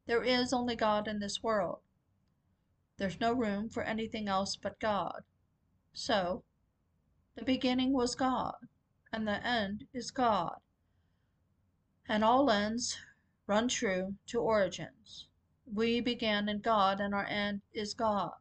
There 0.06 0.24
is 0.24 0.52
only 0.52 0.74
God 0.74 1.06
in 1.06 1.18
this 1.18 1.42
world. 1.42 1.80
There's 2.96 3.20
no 3.20 3.32
room 3.32 3.68
for 3.68 3.82
anything 3.82 4.26
else 4.26 4.56
but 4.56 4.80
God. 4.80 5.22
So, 5.92 6.44
the 7.36 7.44
beginning 7.44 7.92
was 7.92 8.14
God, 8.14 8.56
and 9.12 9.28
the 9.28 9.46
end 9.46 9.86
is 9.92 10.10
God. 10.10 10.60
And 12.08 12.24
all 12.24 12.50
ends 12.50 12.98
run 13.46 13.68
true 13.68 14.16
to 14.26 14.40
origins. 14.40 15.28
We 15.72 16.00
began 16.00 16.48
in 16.48 16.60
God, 16.60 17.00
and 17.00 17.14
our 17.14 17.26
end 17.26 17.62
is 17.72 17.94
God. 17.94 18.32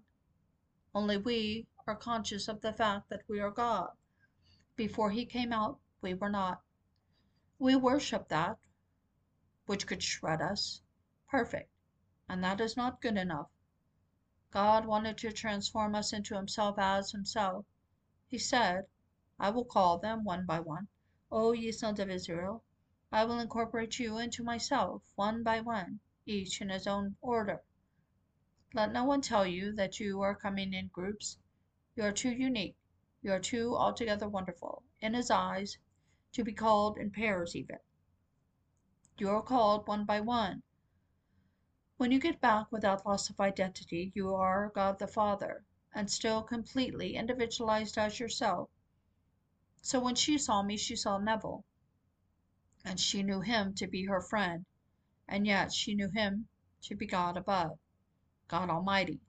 Only 0.96 1.18
we 1.18 1.68
are 1.86 1.96
conscious 1.96 2.48
of 2.48 2.62
the 2.62 2.74
fact 2.74 3.10
that 3.10 3.22
we 3.28 3.40
are 3.40 3.52
God. 3.52 3.92
Before 4.78 5.10
he 5.10 5.26
came 5.26 5.52
out, 5.52 5.80
we 6.02 6.14
were 6.14 6.30
not. 6.30 6.62
We 7.58 7.76
worship 7.76 8.28
that 8.30 8.60
which 9.66 9.88
could 9.88 10.04
shred 10.04 10.40
us. 10.40 10.82
Perfect. 11.28 11.72
And 12.30 12.44
that 12.44 12.62
is 12.62 12.78
not 12.78 13.02
good 13.02 13.18
enough. 13.18 13.50
God 14.52 14.86
wanted 14.86 15.18
to 15.18 15.32
transform 15.34 15.96
us 15.96 16.14
into 16.14 16.36
himself 16.36 16.78
as 16.78 17.12
himself. 17.12 17.66
He 18.28 18.38
said, 18.38 18.86
I 19.40 19.50
will 19.50 19.66
call 19.66 19.98
them 19.98 20.24
one 20.24 20.46
by 20.46 20.60
one. 20.60 20.88
O 21.32 21.54
ye 21.54 21.72
sons 21.72 22.00
of 22.00 22.12
Israel, 22.12 22.64
I 23.12 23.26
will 23.26 23.40
incorporate 23.40 23.98
you 23.98 24.20
into 24.20 24.44
myself 24.44 25.12
one 25.16 25.42
by 25.42 25.60
one, 25.60 26.02
each 26.28 26.62
in 26.62 26.70
his 26.70 26.86
own 26.86 27.18
order. 27.20 27.64
Let 28.74 28.94
no 28.94 29.06
one 29.06 29.22
tell 29.22 29.46
you 29.48 29.74
that 29.74 30.00
you 30.00 30.22
are 30.22 30.36
coming 30.36 30.74
in 30.74 30.90
groups. 30.90 31.40
You 31.96 32.04
are 32.04 32.12
too 32.12 32.32
unique, 32.32 32.78
you 33.28 33.34
are 33.34 33.40
too 33.42 33.76
altogether 33.76 34.30
wonderful, 34.30 34.84
in 35.02 35.14
his 35.14 35.30
eyes, 35.30 35.78
to 36.32 36.46
be 36.46 36.54
called 36.54 36.98
in 36.98 37.12
pairs 37.12 37.58
even. 37.58 37.80
You 39.18 39.30
are 39.32 39.42
called 39.42 39.86
one 39.86 40.06
by 40.06 40.22
one. 40.22 40.64
When 41.98 42.12
you 42.14 42.20
get 42.20 42.40
back 42.40 42.72
without 42.72 43.06
loss 43.06 43.30
of 43.30 43.42
identity, 43.42 44.14
you 44.16 44.34
are 44.34 44.72
God 44.74 45.00
the 45.00 45.08
Father, 45.08 45.66
and 45.94 46.10
still 46.10 46.42
completely 46.42 47.16
individualized 47.16 47.98
as 47.98 48.20
yourself. 48.20 48.70
So 49.82 50.00
when 50.00 50.16
she 50.16 50.38
saw 50.38 50.64
me, 50.64 50.78
she 50.78 50.96
saw 50.96 51.18
Neville, 51.18 51.66
and 52.86 52.98
she 52.98 53.24
knew 53.24 53.42
him 53.42 53.74
to 53.76 53.88
be 53.88 54.06
her 54.06 54.22
friend. 54.22 54.66
and 55.28 55.46
yet 55.46 55.74
she 55.74 55.96
knew 55.96 56.10
him 56.10 56.48
to 56.82 56.96
be 56.96 57.06
God 57.06 57.36
above, 57.36 57.78
God 58.48 58.70
Almighty. 58.70 59.20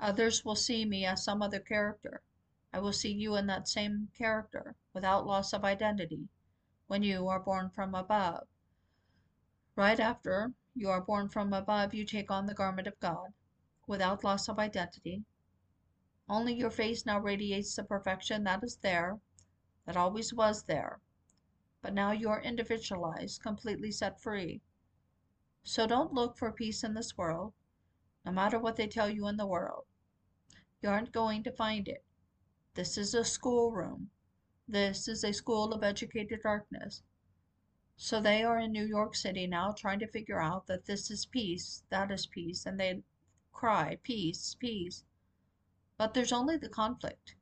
Others 0.00 0.44
will 0.46 0.56
see 0.56 0.86
me 0.86 1.04
as 1.04 1.22
some 1.22 1.42
other 1.42 1.60
character. 1.60 2.22
I 2.74 2.80
will 2.80 2.92
see 2.92 3.12
you 3.12 3.36
in 3.36 3.46
that 3.48 3.68
same 3.68 4.08
character, 4.16 4.74
without 4.94 5.26
loss 5.26 5.52
of 5.52 5.62
identity, 5.62 6.28
when 6.86 7.02
you 7.02 7.28
are 7.28 7.38
born 7.38 7.68
from 7.68 7.94
above. 7.94 8.48
Right 9.76 10.00
after 10.00 10.54
you 10.74 10.88
are 10.88 11.02
born 11.02 11.28
from 11.28 11.52
above, 11.52 11.92
you 11.92 12.06
take 12.06 12.30
on 12.30 12.46
the 12.46 12.54
garment 12.54 12.86
of 12.86 12.98
God, 12.98 13.34
without 13.86 14.24
loss 14.24 14.48
of 14.48 14.58
identity. 14.58 15.24
Only 16.28 16.54
your 16.54 16.70
face 16.70 17.04
now 17.04 17.18
radiates 17.18 17.76
the 17.76 17.84
perfection 17.84 18.44
that 18.44 18.64
is 18.64 18.76
there, 18.76 19.20
that 19.84 19.96
always 19.96 20.32
was 20.32 20.62
there. 20.62 21.00
But 21.82 21.92
now 21.92 22.12
you 22.12 22.30
are 22.30 22.40
individualized, 22.40 23.42
completely 23.42 23.90
set 23.90 24.18
free. 24.18 24.62
So 25.62 25.86
don't 25.86 26.14
look 26.14 26.38
for 26.38 26.50
peace 26.52 26.82
in 26.82 26.94
this 26.94 27.18
world, 27.18 27.52
no 28.24 28.32
matter 28.32 28.58
what 28.58 28.76
they 28.76 28.86
tell 28.86 29.10
you 29.10 29.26
in 29.28 29.36
the 29.36 29.46
world. 29.46 29.84
You 30.80 30.88
aren't 30.88 31.12
going 31.12 31.42
to 31.42 31.52
find 31.52 31.86
it. 31.86 32.02
This 32.74 32.96
is 32.96 33.14
a 33.14 33.22
schoolroom. 33.22 34.10
This 34.66 35.06
is 35.06 35.24
a 35.24 35.32
school 35.32 35.74
of 35.74 35.84
educated 35.84 36.40
darkness. 36.42 37.02
So 37.98 38.18
they 38.18 38.42
are 38.42 38.58
in 38.58 38.72
New 38.72 38.86
York 38.86 39.14
City 39.14 39.46
now 39.46 39.72
trying 39.72 39.98
to 39.98 40.06
figure 40.06 40.40
out 40.40 40.66
that 40.68 40.86
this 40.86 41.10
is 41.10 41.26
peace, 41.26 41.84
that 41.90 42.10
is 42.10 42.26
peace, 42.26 42.64
and 42.64 42.80
they 42.80 43.02
cry, 43.52 43.98
peace, 44.02 44.54
peace. 44.54 45.04
But 45.98 46.14
there's 46.14 46.32
only 46.32 46.56
the 46.56 46.70
conflict. 46.70 47.36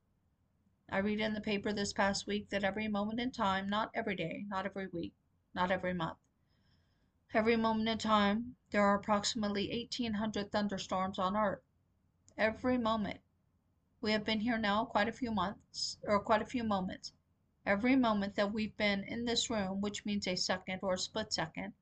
I 0.89 0.97
read 0.97 1.21
in 1.21 1.33
the 1.33 1.39
paper 1.39 1.71
this 1.71 1.93
past 1.93 2.27
week 2.27 2.49
that 2.49 2.65
every 2.65 2.89
moment 2.89 3.21
in 3.21 3.31
time, 3.31 3.69
not 3.69 3.89
every 3.93 4.15
day, 4.17 4.43
not 4.49 4.65
every 4.65 4.87
week, 4.87 5.13
not 5.53 5.71
every 5.71 5.93
month, 5.93 6.17
every 7.33 7.55
moment 7.55 7.87
in 7.87 7.97
time, 7.97 8.57
there 8.71 8.83
are 8.83 8.95
approximately 8.95 9.69
1,800 9.69 10.51
thunderstorms 10.51 11.17
on 11.17 11.37
Earth. 11.37 11.63
Every 12.37 12.77
moment. 12.77 13.21
We 14.03 14.13
have 14.13 14.25
been 14.25 14.39
here 14.39 14.57
now 14.57 14.85
quite 14.85 15.07
a 15.07 15.11
few 15.11 15.29
months, 15.29 15.99
or 16.01 16.19
quite 16.19 16.41
a 16.41 16.45
few 16.47 16.63
moments. 16.63 17.13
Every 17.67 17.95
moment 17.95 18.33
that 18.33 18.51
we've 18.51 18.75
been 18.75 19.03
in 19.03 19.25
this 19.25 19.47
room, 19.47 19.79
which 19.79 20.05
means 20.05 20.25
a 20.27 20.35
second 20.35 20.79
or 20.81 20.95
a 20.95 20.97
split 20.97 21.31
second, 21.31 21.75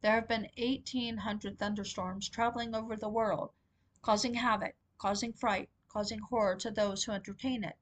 there 0.00 0.16
have 0.16 0.26
been 0.26 0.50
1,800 0.58 1.56
thunderstorms 1.56 2.28
traveling 2.28 2.74
over 2.74 2.96
the 2.96 3.08
world, 3.08 3.52
causing 4.02 4.34
havoc, 4.34 4.74
causing 4.98 5.32
fright, 5.32 5.70
causing 5.86 6.18
horror 6.18 6.56
to 6.56 6.70
those 6.72 7.04
who 7.04 7.12
entertain 7.12 7.62
it. 7.62 7.78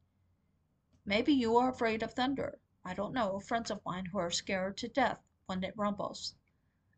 Maybe 1.07 1.33
you 1.33 1.57
are 1.57 1.71
afraid 1.71 2.03
of 2.03 2.13
thunder. 2.13 2.61
I 2.85 2.93
don't 2.93 3.15
know 3.15 3.41
friends 3.41 3.71
of 3.71 3.83
mine 3.83 4.05
who 4.05 4.19
are 4.19 4.31
scared 4.31 4.77
to 4.77 4.89
death 4.89 5.23
when 5.47 5.65
it 5.65 5.75
rumbles. 5.75 6.35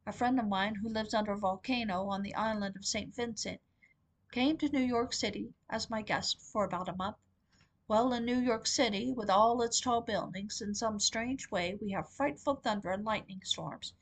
A 0.05 0.13
friend 0.13 0.41
of 0.41 0.49
mine 0.49 0.75
who 0.75 0.89
lives 0.89 1.15
under 1.15 1.31
a 1.31 1.39
volcano 1.39 2.09
on 2.09 2.23
the 2.23 2.35
island 2.35 2.75
of 2.75 2.85
St. 2.85 3.15
Vincent 3.15 3.61
came 4.31 4.57
to 4.59 4.69
New 4.69 4.83
York 4.83 5.13
City 5.13 5.55
as 5.69 5.91
my 5.91 6.03
guest 6.03 6.41
for 6.41 6.65
about 6.65 6.89
a 6.89 6.97
month. 6.97 7.17
Well, 7.89 8.13
in 8.13 8.25
New 8.25 8.39
York 8.39 8.67
City, 8.67 9.13
with 9.13 9.29
all 9.29 9.61
its 9.63 9.81
tall 9.81 10.01
buildings, 10.01 10.61
in 10.61 10.75
some 10.75 11.01
strange 11.01 11.51
way 11.51 11.79
we 11.81 11.91
have 11.91 12.13
frightful 12.13 12.55
thunder 12.55 12.91
and 12.91 13.05
lightning 13.05 13.43
storms. 13.45 13.95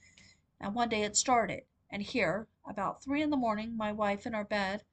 And 0.61 0.75
one 0.75 0.89
day 0.89 1.03
it 1.03 1.17
started, 1.17 1.65
and 1.91 2.03
here, 2.03 2.49
about 2.67 3.03
three 3.03 3.23
in 3.23 3.31
the 3.31 3.37
morning, 3.37 3.77
my 3.77 3.93
wife 3.93 4.27
in 4.27 4.35
her 4.35 4.45
bed 4.45 4.85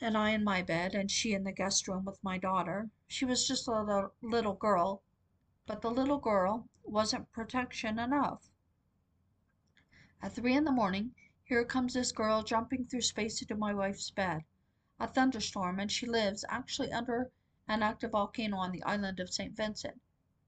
and 0.00 0.18
I 0.18 0.30
in 0.30 0.44
my 0.44 0.60
bed, 0.60 0.94
and 0.94 1.10
she 1.10 1.32
in 1.32 1.44
the 1.44 1.52
guest 1.52 1.86
room 1.86 2.04
with 2.04 2.22
my 2.22 2.36
daughter. 2.36 2.90
She 3.06 3.24
was 3.24 3.46
just 3.46 3.68
a 3.68 4.10
little, 4.20 4.54
girl, 4.54 5.02
but 5.66 5.80
the 5.80 5.90
little 5.90 6.18
girl 6.18 6.68
wasn't 6.82 7.32
protection 7.32 7.98
enough. 7.98 8.50
At 10.20 10.32
three 10.32 10.54
in 10.54 10.64
the 10.64 10.72
morning, 10.72 11.14
here 11.46 11.62
comes 11.62 11.92
this 11.92 12.10
girl 12.10 12.42
jumping 12.42 12.86
through 12.86 13.02
space 13.02 13.42
into 13.42 13.54
my 13.54 13.74
wife's 13.74 14.10
bed. 14.10 14.42
A 14.98 15.06
thunderstorm, 15.06 15.78
and 15.78 15.92
she 15.92 16.06
lives 16.06 16.42
actually 16.48 16.90
under 16.90 17.30
an 17.68 17.82
active 17.82 18.12
volcano 18.12 18.56
on 18.56 18.72
the 18.72 18.82
island 18.84 19.20
of 19.20 19.32
St. 19.32 19.54
Vincent, 19.54 20.00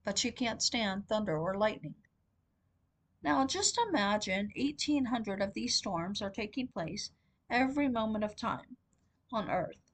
but 0.03 0.17
she 0.17 0.31
can't 0.31 0.63
stand 0.63 1.07
thunder 1.07 1.37
or 1.37 1.55
lightning. 1.55 1.93
Now 3.21 3.45
just 3.45 3.77
imagine 3.77 4.51
1800 4.55 5.39
of 5.39 5.53
these 5.53 5.75
storms 5.75 6.19
are 6.21 6.31
taking 6.31 6.67
place 6.67 7.11
every 7.47 7.87
moment 7.87 8.23
of 8.23 8.35
time 8.35 8.77
on 9.31 9.51
earth. 9.51 9.91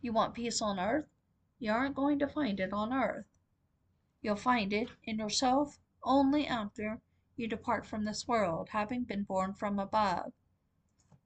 You 0.00 0.12
want 0.12 0.34
peace 0.34 0.60
on 0.60 0.80
earth? 0.80 1.06
You 1.60 1.70
aren't 1.70 1.94
going 1.94 2.18
to 2.18 2.26
find 2.26 2.58
it 2.58 2.72
on 2.72 2.92
earth. 2.92 3.26
You'll 4.20 4.34
find 4.34 4.72
it 4.72 4.88
in 5.04 5.18
yourself 5.18 5.78
only 6.02 6.44
after 6.46 7.00
you 7.36 7.46
depart 7.46 7.86
from 7.86 8.04
this 8.04 8.26
world, 8.26 8.70
having 8.70 9.04
been 9.04 9.22
born 9.22 9.52
from 9.52 9.78
above. 9.78 10.32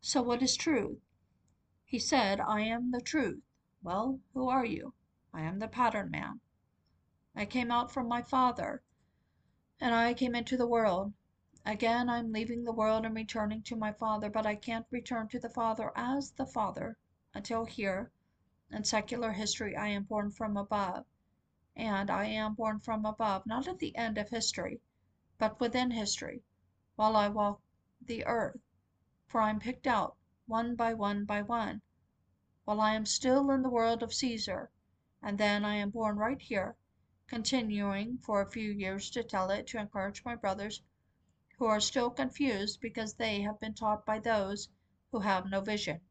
So 0.01 0.23
what 0.23 0.43
is 0.43 0.57
truth? 0.57 0.99
He 1.85 1.99
said, 1.99 2.41
I 2.41 2.63
am 2.63 2.91
the 2.91 3.01
truth. 3.01 3.43
Well, 3.83 4.21
who 4.35 4.49
are 4.49 4.65
you? 4.65 4.95
I 5.33 5.43
am 5.43 5.59
the 5.59 5.69
pattern 5.69 6.11
man. 6.11 6.41
I 7.35 7.47
came 7.47 7.71
out 7.71 7.93
from 7.93 8.09
my 8.09 8.23
Father, 8.23 8.83
and 9.81 9.95
I 9.95 10.15
came 10.15 10.35
into 10.35 10.57
the 10.57 10.67
world. 10.67 11.13
Again 11.65 12.09
I'm 12.09 12.33
leaving 12.33 12.65
the 12.65 12.73
world 12.73 13.07
and 13.07 13.15
returning 13.15 13.63
to 13.63 13.77
my 13.77 13.93
Father, 13.93 14.29
but 14.29 14.47
I 14.47 14.57
can't 14.57 14.87
return 14.91 15.29
to 15.29 15.39
the 15.39 15.49
Father 15.49 15.93
as 15.95 16.33
the 16.33 16.47
Father 16.47 16.99
until 17.35 17.65
here, 17.65 18.11
in 18.73 18.85
secular 18.85 19.33
history, 19.33 19.77
I 19.77 19.89
am 19.89 20.05
born 20.05 20.31
from 20.31 20.57
above. 20.57 21.07
And 21.77 22.11
I 22.11 22.25
am 22.27 22.55
born 22.55 22.81
from 22.81 23.05
above, 23.05 23.47
not 23.47 23.69
at 23.69 23.79
the 23.79 23.95
end 23.97 24.19
of 24.19 24.31
history, 24.31 24.81
but 25.41 25.59
within 25.59 25.91
history, 25.91 26.43
while 26.97 27.17
I 27.17 27.27
walk 27.27 27.63
the 28.03 28.27
earth, 28.27 28.61
for 29.27 29.41
I'm 29.41 29.59
picked 29.59 29.87
out 29.87 30.19
one 30.47 30.75
by 30.77 30.93
one 30.93 31.25
by 31.25 31.41
one, 31.41 31.81
while 32.67 32.79
I 32.79 32.93
am 32.93 33.07
still 33.07 33.51
in 33.51 33.63
the 33.63 33.71
world 33.71 34.03
of 34.03 34.13
Caesar, 34.13 34.71
and 35.23 35.39
then 35.39 35.65
I 35.65 35.77
am 35.77 35.89
born 35.89 36.19
right 36.19 36.43
here, 36.43 36.77
continuing 37.27 38.19
for 38.19 38.43
a 38.43 38.51
few 38.51 38.71
years 38.71 39.09
to 39.13 39.25
tell 39.25 39.49
it 39.49 39.67
to 39.69 39.79
encourage 39.79 40.27
my 40.27 40.35
brothers 40.35 40.83
who 41.57 41.65
are 41.65 41.81
still 41.81 42.11
confused 42.11 42.79
because 42.83 43.15
they 43.15 43.41
have 43.41 43.59
been 43.61 43.73
taught 43.73 44.05
by 44.05 44.19
those 44.19 44.69
who 45.11 45.21
have 45.21 45.49
no 45.49 45.63
vision. 45.63 46.03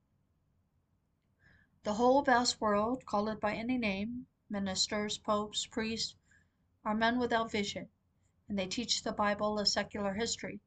The 1.84 1.94
whole 1.94 2.24
vast 2.24 2.60
world, 2.60 3.06
call 3.06 3.28
it 3.28 3.39
by 3.39 3.54
any 3.54 3.78
name, 3.78 4.26
ministers, 4.50 5.20
popes, 5.20 5.68
priests, 5.68 6.15
are 6.84 6.96
men 6.96 7.20
without 7.20 7.52
vision, 7.52 7.89
and 8.49 8.57
they 8.57 8.65
teach 8.65 9.03
the 9.03 9.12
Bible 9.12 9.59
as 9.59 9.71
secular 9.71 10.15
history, 10.15 10.59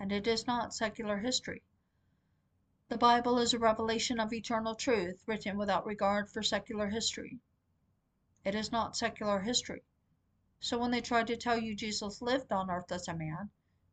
and 0.00 0.10
it 0.10 0.26
is 0.26 0.48
not 0.48 0.74
secular 0.74 1.18
history. 1.18 1.62
The 2.88 2.98
Bible 2.98 3.38
is 3.38 3.54
a 3.54 3.58
revelation 3.58 4.18
of 4.18 4.32
eternal 4.32 4.74
truth 4.74 5.22
written 5.26 5.56
without 5.56 5.86
regard 5.86 6.28
for 6.28 6.42
secular 6.42 6.88
history. 6.88 7.38
It 8.44 8.56
is 8.56 8.72
not 8.72 8.96
secular 8.96 9.38
history. 9.38 9.84
So 10.58 10.76
when 10.76 10.90
they 10.90 11.00
try 11.00 11.22
to 11.22 11.36
tell 11.36 11.56
you 11.56 11.76
Jesus 11.76 12.20
lived 12.20 12.50
on 12.50 12.68
earth 12.68 12.90
as 12.90 13.06
a 13.06 13.14
man, 13.14 13.50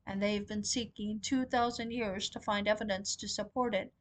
and 0.07 0.19
they've 0.19 0.47
been 0.47 0.63
seeking 0.63 1.19
2,000 1.19 1.91
years 1.91 2.29
to 2.31 2.39
find 2.39 2.67
evidence 2.67 3.15
to 3.17 3.27
support 3.27 3.75
it. 3.75 3.93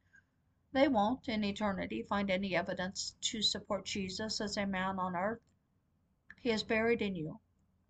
They 0.71 0.87
won't, 0.87 1.29
in 1.29 1.43
eternity, 1.43 2.01
find 2.01 2.31
any 2.31 2.55
evidence 2.55 3.15
to 3.21 3.43
support 3.43 3.85
Jesus 3.85 4.41
as 4.41 4.57
a 4.57 4.65
man 4.65 4.97
on 4.97 5.15
earth. 5.15 5.41
He 6.41 6.49
is 6.49 6.63
buried 6.63 7.03
in 7.03 7.15
you. 7.15 7.39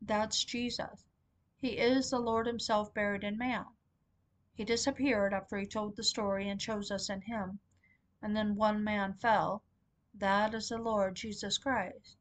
That's 0.02 0.44
Jesus. 0.44 1.07
He 1.60 1.80
is 1.80 2.12
the 2.12 2.20
Lord 2.20 2.46
Himself 2.46 2.94
buried 2.94 3.24
in 3.24 3.38
man. 3.38 3.66
He 4.54 4.64
disappeared 4.64 5.34
after 5.34 5.58
He 5.58 5.66
told 5.66 5.96
the 5.96 6.04
story 6.04 6.48
and 6.48 6.62
chose 6.62 6.92
us 6.92 7.10
in 7.10 7.22
Him, 7.22 7.60
and 8.22 8.36
then 8.36 8.56
one 8.56 8.84
man 8.84 9.16
fell. 9.16 9.64
That 10.14 10.54
is 10.54 10.70
the 10.70 10.78
Lord 10.78 11.16
Jesus 11.16 11.58
Christ, 11.58 12.18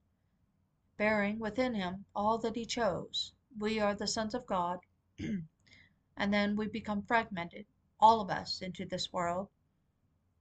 bearing 0.97 1.39
within 1.39 1.75
Him 1.75 2.07
all 2.15 2.39
that 2.39 2.57
He 2.57 2.65
chose. 2.65 3.35
We 3.59 3.79
are 3.79 3.95
the 3.95 4.07
sons 4.07 4.35
of 4.35 4.47
God. 4.47 4.81
and 6.17 6.33
then 6.33 6.57
we 6.57 6.67
become 6.67 7.03
fragmented, 7.03 7.67
all 8.01 8.23
of 8.23 8.31
us, 8.31 8.63
into 8.63 8.87
this 8.87 9.13
world. 9.13 9.51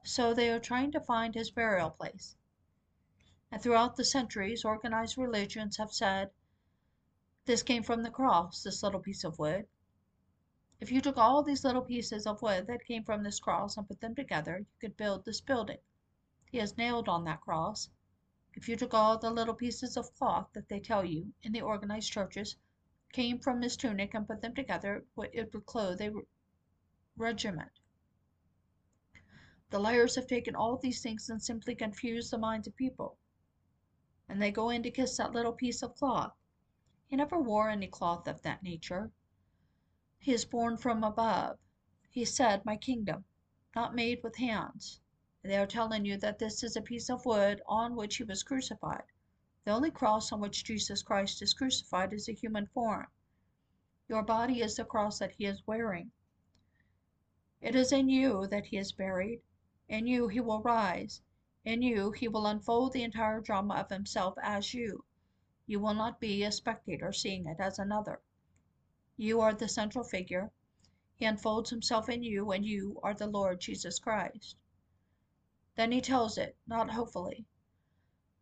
So 0.06 0.34
they 0.34 0.50
are 0.52 0.60
trying 0.60 0.92
to 0.94 1.02
find 1.02 1.36
his 1.36 1.52
burial 1.52 1.90
place. 1.90 2.38
And 3.52 3.62
throughout 3.62 3.96
the 3.96 4.06
centuries, 4.06 4.64
organized 4.64 5.18
religions 5.18 5.78
have 5.78 5.92
said, 5.92 6.32
this 7.46 7.64
came 7.64 7.84
from 7.84 8.04
the 8.04 8.10
cross, 8.10 8.64
this 8.64 8.82
little 8.82 9.00
piece 9.00 9.24
of 9.24 9.38
wood. 9.38 9.68
If 10.80 10.92
you 10.92 11.00
took 11.00 11.18
all 11.18 11.44
these 11.44 11.64
little 11.64 11.84
pieces 11.84 12.26
of 12.26 12.42
wood 12.42 12.68
that 12.68 12.86
came 12.86 13.04
from 13.04 13.24
this 13.24 13.40
cross 13.40 13.78
and 13.78 13.88
put 13.88 14.02
them 14.02 14.16
together, 14.16 14.60
you 14.60 14.66
could 14.80 14.98
build 14.98 15.24
this 15.24 15.42
building. 15.42 15.78
He 16.52 16.60
is 16.60 16.78
nailed 16.78 17.08
on 17.08 17.24
that 17.26 17.42
cross. 17.42 17.90
If 18.56 18.68
you 18.68 18.76
took 18.76 18.94
all 18.94 19.18
the 19.18 19.30
little 19.32 19.54
pieces 19.54 19.96
of 19.96 20.14
cloth 20.16 20.48
that 20.54 20.70
they 20.70 20.80
tell 20.80 21.06
you 21.06 21.34
in 21.44 21.52
the 21.52 21.62
organized 21.62 22.12
churches 22.12 22.56
came 23.14 23.40
from 23.40 23.62
his 23.62 23.78
tunic 23.78 24.14
and 24.14 24.28
put 24.28 24.42
them 24.42 24.56
together, 24.56 25.06
it 25.34 25.54
would 25.54 25.66
clothe 25.66 26.02
a 26.02 26.12
regiment. 27.16 27.72
The 29.70 29.80
liars 29.80 30.16
have 30.16 30.28
taken 30.28 30.56
all 30.56 30.78
these 30.78 31.02
things 31.02 31.30
and 31.30 31.42
simply 31.42 31.76
confused 31.76 32.32
the 32.32 32.38
minds 32.38 32.68
of 32.68 32.76
people. 32.76 33.18
And 34.28 34.42
they 34.42 34.52
go 34.52 34.70
in 34.70 34.84
to 34.84 34.92
kiss 34.92 35.18
that 35.18 35.34
little 35.34 35.54
piece 35.54 35.84
of 35.84 35.96
cloth. 35.96 36.34
He 37.08 37.16
never 37.16 37.40
wore 37.40 37.70
any 37.70 37.88
cloth 37.88 38.28
of 38.28 38.42
that 38.42 38.64
nature. 38.64 39.12
He 40.18 40.34
is 40.34 40.44
born 40.44 40.78
from 40.78 41.04
above. 41.04 41.60
He 42.10 42.26
said, 42.26 42.66
My 42.66 42.78
kingdom, 42.78 43.26
not 43.76 43.94
made 43.94 44.24
with 44.24 44.38
hands. 44.38 45.00
They 45.44 45.58
are 45.58 45.68
telling 45.68 46.06
you 46.06 46.18
that 46.18 46.40
this 46.40 46.64
is 46.64 46.76
a 46.76 46.82
piece 46.82 47.10
of 47.10 47.26
wood 47.26 47.62
on 47.68 47.96
which 47.96 48.16
he 48.16 48.24
was 48.24 48.42
crucified. 48.42 49.04
The 49.66 49.72
only 49.72 49.92
cross 49.92 50.32
on 50.32 50.40
which 50.40 50.64
Jesus 50.64 51.04
Christ 51.04 51.44
is 51.44 51.54
crucified 51.54 52.12
is 52.12 52.28
a 52.28 52.34
human 52.34 52.66
form. 52.66 53.08
Your 54.08 54.24
body 54.24 54.62
is 54.62 54.76
the 54.76 54.86
cross 54.86 55.20
that 55.20 55.34
he 55.34 55.46
is 55.46 55.66
wearing. 55.68 56.12
It 57.62 57.76
is 57.76 57.92
in 57.92 58.10
you 58.10 58.48
that 58.48 58.66
he 58.66 58.78
is 58.78 58.92
buried. 58.92 59.42
In 59.88 60.08
you 60.08 60.28
he 60.28 60.40
will 60.40 60.62
rise. 60.62 61.22
In 61.64 61.82
you 61.82 62.12
he 62.12 62.28
will 62.28 62.48
unfold 62.48 62.94
the 62.94 63.04
entire 63.04 63.42
drama 63.42 63.76
of 63.76 63.90
himself 63.90 64.36
as 64.42 64.74
you. 64.74 65.06
You 65.68 65.80
will 65.80 65.96
not 65.96 66.20
be 66.20 66.44
a 66.44 66.52
spectator 66.52 67.12
seeing 67.12 67.48
it 67.48 67.60
as 67.60 67.80
another. 67.80 68.22
You 69.18 69.42
are 69.42 69.54
the 69.54 69.68
central 69.68 70.04
figure. 70.04 70.52
He 71.16 71.26
unfolds 71.26 71.72
himself 71.72 72.08
in 72.08 72.22
you, 72.22 72.52
and 72.52 72.66
you 72.66 73.00
are 73.02 73.14
the 73.14 73.26
Lord 73.26 73.62
Jesus 73.62 73.98
Christ. 73.98 74.58
Then 75.76 75.92
he 75.92 76.02
tells 76.02 76.38
it, 76.38 76.56
not 76.68 76.92
hopefully. 76.92 77.46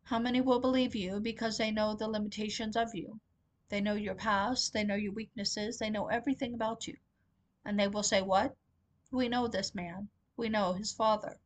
How 0.04 0.20
many 0.20 0.42
will 0.42 0.60
believe 0.60 0.96
you 0.96 1.22
because 1.22 1.58
they 1.58 1.72
know 1.72 1.96
the 1.96 2.10
limitations 2.10 2.76
of 2.76 2.94
you? 2.94 3.22
They 3.70 3.80
know 3.80 3.96
your 3.96 4.16
past, 4.16 4.74
they 4.74 4.84
know 4.84 4.96
your 4.96 5.14
weaknesses, 5.14 5.80
they 5.80 5.90
know 5.90 6.08
everything 6.08 6.54
about 6.54 6.88
you. 6.88 6.98
And 7.64 7.80
they 7.80 7.88
will 7.88 8.04
say, 8.04 8.22
What? 8.22 8.58
We 9.12 9.30
know 9.30 9.48
this 9.48 9.74
man. 9.74 10.10
We 10.36 10.50
know 10.50 10.74
his 10.74 10.92
father. 10.92 11.40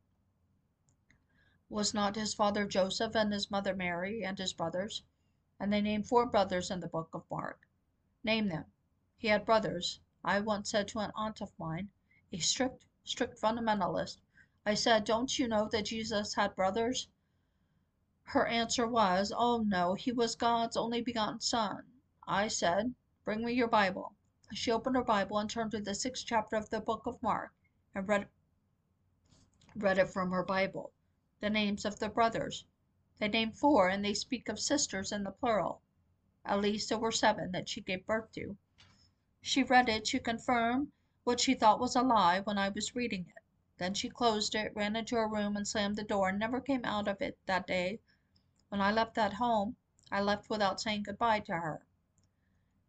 Was 1.68 1.94
not 1.94 2.16
his 2.16 2.34
father 2.34 2.66
Joseph 2.66 3.14
and 3.14 3.32
his 3.32 3.48
mother 3.48 3.76
Mary 3.76 4.24
and 4.24 4.36
his 4.38 4.52
brothers? 4.52 5.04
And 5.60 5.72
they 5.72 5.80
name 5.80 6.02
four 6.02 6.26
brothers 6.26 6.70
in 6.70 6.80
the 6.80 6.86
book 6.88 7.10
of 7.12 7.28
Mark. 7.30 7.66
Name 8.22 8.48
them. 8.48 8.66
He 9.16 9.28
had 9.28 9.44
brothers. 9.44 10.00
I 10.22 10.40
once 10.40 10.70
said 10.70 10.86
to 10.88 11.00
an 11.00 11.10
aunt 11.14 11.40
of 11.40 11.58
mine, 11.58 11.90
a 12.32 12.38
strict, 12.38 12.84
strict 13.02 13.40
fundamentalist, 13.40 14.20
I 14.66 14.74
said, 14.74 15.04
Don't 15.04 15.38
you 15.38 15.48
know 15.48 15.66
that 15.68 15.86
Jesus 15.86 16.34
had 16.34 16.54
brothers? 16.54 17.08
Her 18.22 18.46
answer 18.46 18.86
was, 18.86 19.32
Oh 19.34 19.62
no, 19.62 19.94
he 19.94 20.12
was 20.12 20.36
God's 20.36 20.76
only 20.76 21.00
begotten 21.00 21.40
Son. 21.40 21.84
I 22.26 22.48
said, 22.48 22.94
Bring 23.24 23.42
me 23.44 23.54
your 23.54 23.68
Bible. 23.68 24.14
She 24.52 24.70
opened 24.70 24.96
her 24.96 25.02
Bible 25.02 25.38
and 25.38 25.48
turned 25.48 25.70
to 25.70 25.80
the 25.80 25.94
sixth 25.94 26.26
chapter 26.26 26.56
of 26.56 26.68
the 26.68 26.80
book 26.80 27.06
of 27.06 27.22
Mark 27.22 27.54
and 27.94 28.06
read, 28.06 28.28
read 29.74 29.96
it 29.96 30.10
from 30.10 30.30
her 30.30 30.44
Bible. 30.44 30.92
The 31.40 31.48
names 31.48 31.84
of 31.84 31.98
the 31.98 32.10
brothers. 32.10 32.66
They 33.20 33.26
name 33.26 33.50
four, 33.50 33.88
and 33.88 34.04
they 34.04 34.14
speak 34.14 34.48
of 34.48 34.60
sisters 34.60 35.10
in 35.10 35.24
the 35.24 35.32
plural. 35.32 35.82
At 36.44 36.60
least 36.60 36.88
there 36.88 37.00
were 37.00 37.10
seven 37.10 37.50
that 37.50 37.68
she 37.68 37.80
gave 37.80 38.06
birth 38.06 38.30
to. 38.34 38.56
She 39.42 39.64
read 39.64 39.88
it 39.88 40.04
to 40.04 40.20
confirm 40.20 40.92
what 41.24 41.40
she 41.40 41.54
thought 41.54 41.80
was 41.80 41.96
a 41.96 42.02
lie 42.02 42.38
when 42.38 42.58
I 42.58 42.68
was 42.68 42.94
reading 42.94 43.26
it. 43.26 43.42
Then 43.78 43.92
she 43.94 44.08
closed 44.08 44.54
it, 44.54 44.72
ran 44.76 44.94
into 44.94 45.16
her 45.16 45.26
room, 45.26 45.56
and 45.56 45.66
slammed 45.66 45.96
the 45.96 46.04
door, 46.04 46.28
and 46.28 46.38
never 46.38 46.60
came 46.60 46.84
out 46.84 47.08
of 47.08 47.20
it 47.20 47.36
that 47.46 47.66
day. 47.66 47.98
When 48.68 48.80
I 48.80 48.92
left 48.92 49.16
that 49.16 49.32
home, 49.32 49.74
I 50.12 50.20
left 50.20 50.48
without 50.48 50.80
saying 50.80 51.02
good-bye 51.02 51.40
to 51.40 51.56
her. 51.56 51.84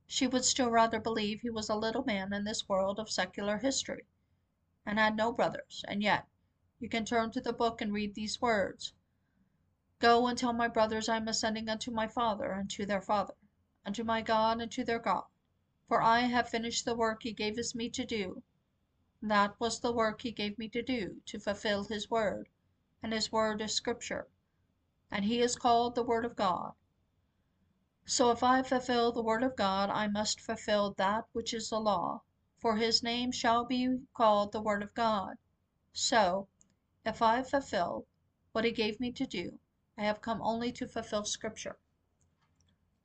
She 0.05 0.27
would 0.27 0.45
still 0.45 0.69
rather 0.69 0.99
believe 0.99 1.41
he 1.41 1.49
was 1.49 1.69
a 1.69 1.75
little 1.75 2.05
man 2.05 2.33
in 2.33 2.43
this 2.43 2.69
world 2.69 2.99
of 2.99 3.09
secular 3.09 3.57
history, 3.57 4.05
and 4.85 4.99
had 4.99 5.15
no 5.17 5.31
brothers, 5.31 5.83
and 5.87 6.03
yet 6.03 6.27
you 6.79 6.87
can 6.87 7.03
turn 7.03 7.31
to 7.31 7.41
the 7.41 7.51
book 7.51 7.81
and 7.81 7.91
read 7.91 8.13
these 8.13 8.39
words 8.39 8.93
Go 9.99 10.27
and 10.27 10.37
tell 10.37 10.53
my 10.53 10.69
brothers 10.69 11.09
I 11.09 11.17
am 11.17 11.27
ascending 11.27 11.67
unto 11.67 11.91
my 11.91 12.07
Father 12.07 12.53
and 12.53 12.69
to 12.69 12.85
their 12.85 13.01
Father, 13.01 13.33
unto 13.85 14.05
my 14.05 14.21
God 14.21 14.61
and 14.61 14.71
to 14.71 14.85
their 14.85 14.97
God. 14.97 15.25
For 15.89 16.01
I 16.01 16.21
have 16.21 16.47
finished 16.47 16.85
the 16.85 16.95
work 16.95 17.23
he 17.23 17.33
gave 17.33 17.57
me 17.75 17.89
to 17.89 18.05
do. 18.05 18.41
That 19.21 19.59
was 19.59 19.81
the 19.81 19.91
work 19.91 20.21
he 20.21 20.31
gave 20.31 20.57
me 20.57 20.69
to 20.69 20.81
do, 20.81 21.21
to 21.25 21.37
fulfill 21.37 21.83
his 21.83 22.09
word. 22.09 22.47
And 23.03 23.11
his 23.11 23.29
word 23.29 23.61
is 23.61 23.75
Scripture. 23.75 24.29
And 25.11 25.25
he 25.25 25.41
is 25.41 25.57
called 25.57 25.95
the 25.95 26.03
Word 26.03 26.23
of 26.23 26.37
God. 26.37 26.75
So 28.05 28.31
if 28.31 28.41
I 28.41 28.63
fulfill 28.63 29.11
the 29.11 29.21
Word 29.21 29.43
of 29.43 29.57
God, 29.57 29.89
I 29.89 30.07
must 30.07 30.39
fulfill 30.39 30.91
that 30.93 31.25
which 31.33 31.53
is 31.53 31.71
the 31.71 31.79
law. 31.81 32.21
For 32.57 32.77
his 32.77 33.03
name 33.03 33.33
shall 33.33 33.65
be 33.65 33.99
called 34.13 34.53
the 34.53 34.61
Word 34.61 34.81
of 34.81 34.93
God. 34.93 35.37
So, 35.91 36.47
if 37.05 37.21
I 37.21 37.43
fulfill 37.43 38.07
what 38.53 38.63
he 38.63 38.71
gave 38.71 39.01
me 39.01 39.11
to 39.11 39.27
do, 39.27 39.59
I 39.99 40.03
have 40.03 40.21
come 40.21 40.41
only 40.41 40.71
to 40.71 40.87
fulfill 40.87 41.25
Scripture. 41.25 41.77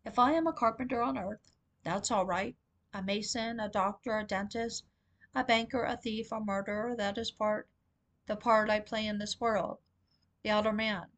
If 0.04 0.16
I 0.16 0.30
am 0.30 0.46
a 0.46 0.52
carpenter 0.52 1.02
on 1.02 1.18
earth, 1.18 1.50
that's 1.82 2.12
all 2.12 2.24
right. 2.24 2.56
A 2.92 3.02
mason, 3.02 3.58
a 3.58 3.68
doctor, 3.68 4.16
a 4.16 4.24
dentist, 4.24 4.84
a 5.34 5.42
banker, 5.42 5.82
a 5.82 5.96
thief, 5.96 6.30
a 6.30 6.38
murderer, 6.38 6.94
that 6.94 7.18
is 7.18 7.32
part 7.32 7.68
the 8.26 8.36
part 8.36 8.70
I 8.70 8.78
play 8.78 9.08
in 9.08 9.18
this 9.18 9.40
world, 9.40 9.80
the 10.44 10.50
outer 10.50 10.72
man. 10.72 11.10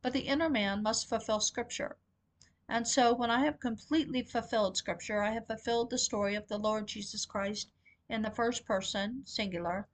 But 0.00 0.14
the 0.14 0.28
inner 0.28 0.48
man 0.48 0.82
must 0.82 1.10
fulfill 1.10 1.40
Scripture. 1.40 1.98
And 2.66 2.88
so, 2.88 3.12
when 3.12 3.30
I 3.30 3.44
have 3.44 3.60
completely 3.60 4.22
fulfilled 4.22 4.78
Scripture, 4.78 5.20
I 5.20 5.32
have 5.32 5.46
fulfilled 5.46 5.90
the 5.90 5.98
story 5.98 6.34
of 6.34 6.48
the 6.48 6.56
Lord 6.56 6.88
Jesus 6.88 7.26
Christ 7.26 7.70
in 8.08 8.22
the 8.22 8.30
first 8.30 8.64
person, 8.64 9.26
singular, 9.26 9.88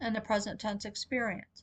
in 0.00 0.12
the 0.14 0.20
present 0.20 0.60
tense 0.60 0.84
experience. 0.84 1.62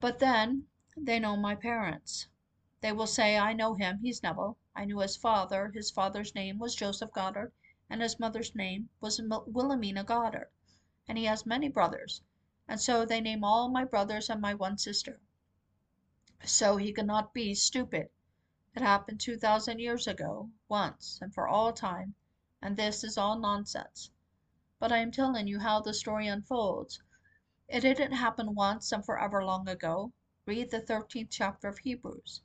But 0.00 0.18
then 0.18 0.68
they 0.96 1.18
know 1.18 1.36
my 1.36 1.54
parents. 1.54 2.28
They 2.80 2.92
will 2.92 3.06
say, 3.06 3.36
I 3.36 3.52
know 3.52 3.74
him, 3.74 3.98
he's 3.98 4.22
Neville. 4.22 4.58
I 4.76 4.84
knew 4.84 5.00
his 5.00 5.16
father. 5.16 5.70
His 5.74 5.90
father's 5.90 6.34
name 6.34 6.58
was 6.58 6.74
Joseph 6.74 7.12
Goddard, 7.12 7.52
and 7.90 8.02
his 8.02 8.20
mother's 8.20 8.54
name 8.54 8.88
was 9.00 9.20
Wilhelmina 9.20 10.04
Goddard. 10.04 10.50
And 11.08 11.18
he 11.18 11.24
has 11.24 11.46
many 11.46 11.68
brothers. 11.68 12.22
And 12.68 12.80
so 12.80 13.04
they 13.04 13.20
name 13.20 13.44
all 13.44 13.68
my 13.68 13.84
brothers 13.84 14.30
and 14.30 14.40
my 14.40 14.54
one 14.54 14.78
sister. 14.78 15.20
So 16.44 16.76
he 16.76 16.92
could 16.92 17.06
not 17.06 17.34
be 17.34 17.54
stupid. 17.54 18.08
It 18.74 18.82
happened 18.82 19.20
two 19.20 19.36
thousand 19.36 19.78
years 19.78 20.06
ago, 20.06 20.50
once, 20.68 21.18
and 21.22 21.32
for 21.32 21.48
all 21.48 21.72
time, 21.72 22.14
and 22.60 22.76
this 22.76 23.04
is 23.04 23.16
all 23.16 23.38
nonsense. 23.38 24.10
But 24.78 24.92
I 24.92 24.98
am 24.98 25.12
telling 25.12 25.46
you 25.46 25.60
how 25.60 25.80
the 25.80 25.94
story 25.94 26.26
unfolds. 26.26 27.00
It 27.68 27.80
didn't 27.80 28.12
happen 28.12 28.54
once 28.54 28.92
and 28.92 29.04
forever 29.04 29.44
long 29.44 29.68
ago. 29.68 30.12
Read 30.46 30.70
the 30.70 30.82
13th 30.82 31.30
chapter 31.30 31.68
of 31.68 31.78
Hebrews. 31.78 32.42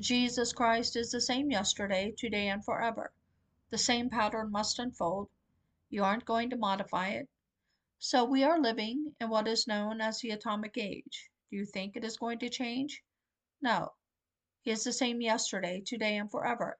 Jesus 0.00 0.52
Christ 0.52 0.96
is 0.96 1.12
the 1.12 1.20
same 1.20 1.48
yesterday, 1.48 2.10
today, 2.10 2.48
and 2.48 2.64
forever. 2.64 3.12
The 3.70 3.78
same 3.78 4.10
pattern 4.10 4.50
must 4.50 4.80
unfold. 4.80 5.30
You 5.88 6.02
aren't 6.02 6.24
going 6.24 6.50
to 6.50 6.56
modify 6.56 7.10
it. 7.10 7.28
So 8.00 8.24
we 8.24 8.42
are 8.42 8.58
living 8.58 9.14
in 9.20 9.28
what 9.28 9.46
is 9.46 9.68
known 9.68 10.00
as 10.00 10.18
the 10.18 10.30
atomic 10.30 10.76
age. 10.76 11.30
Do 11.48 11.56
you 11.56 11.66
think 11.66 11.94
it 11.94 12.02
is 12.02 12.16
going 12.16 12.40
to 12.40 12.48
change? 12.48 13.04
No. 13.62 13.94
He 14.62 14.72
is 14.72 14.82
the 14.82 14.92
same 14.92 15.20
yesterday, 15.20 15.80
today, 15.86 16.16
and 16.16 16.28
forever. 16.28 16.76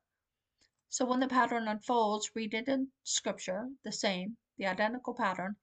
So 0.88 1.04
when 1.04 1.20
the 1.20 1.28
pattern 1.28 1.68
unfolds, 1.68 2.34
read 2.34 2.54
it 2.54 2.66
in 2.66 2.90
Scripture, 3.04 3.70
the 3.84 3.92
same, 3.92 4.36
the 4.58 4.66
identical 4.66 5.14
pattern. 5.14 5.54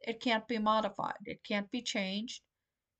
It 0.00 0.20
can't 0.20 0.48
be 0.48 0.58
modified. 0.58 1.22
It 1.26 1.44
can't 1.44 1.70
be 1.70 1.80
changed. 1.80 2.42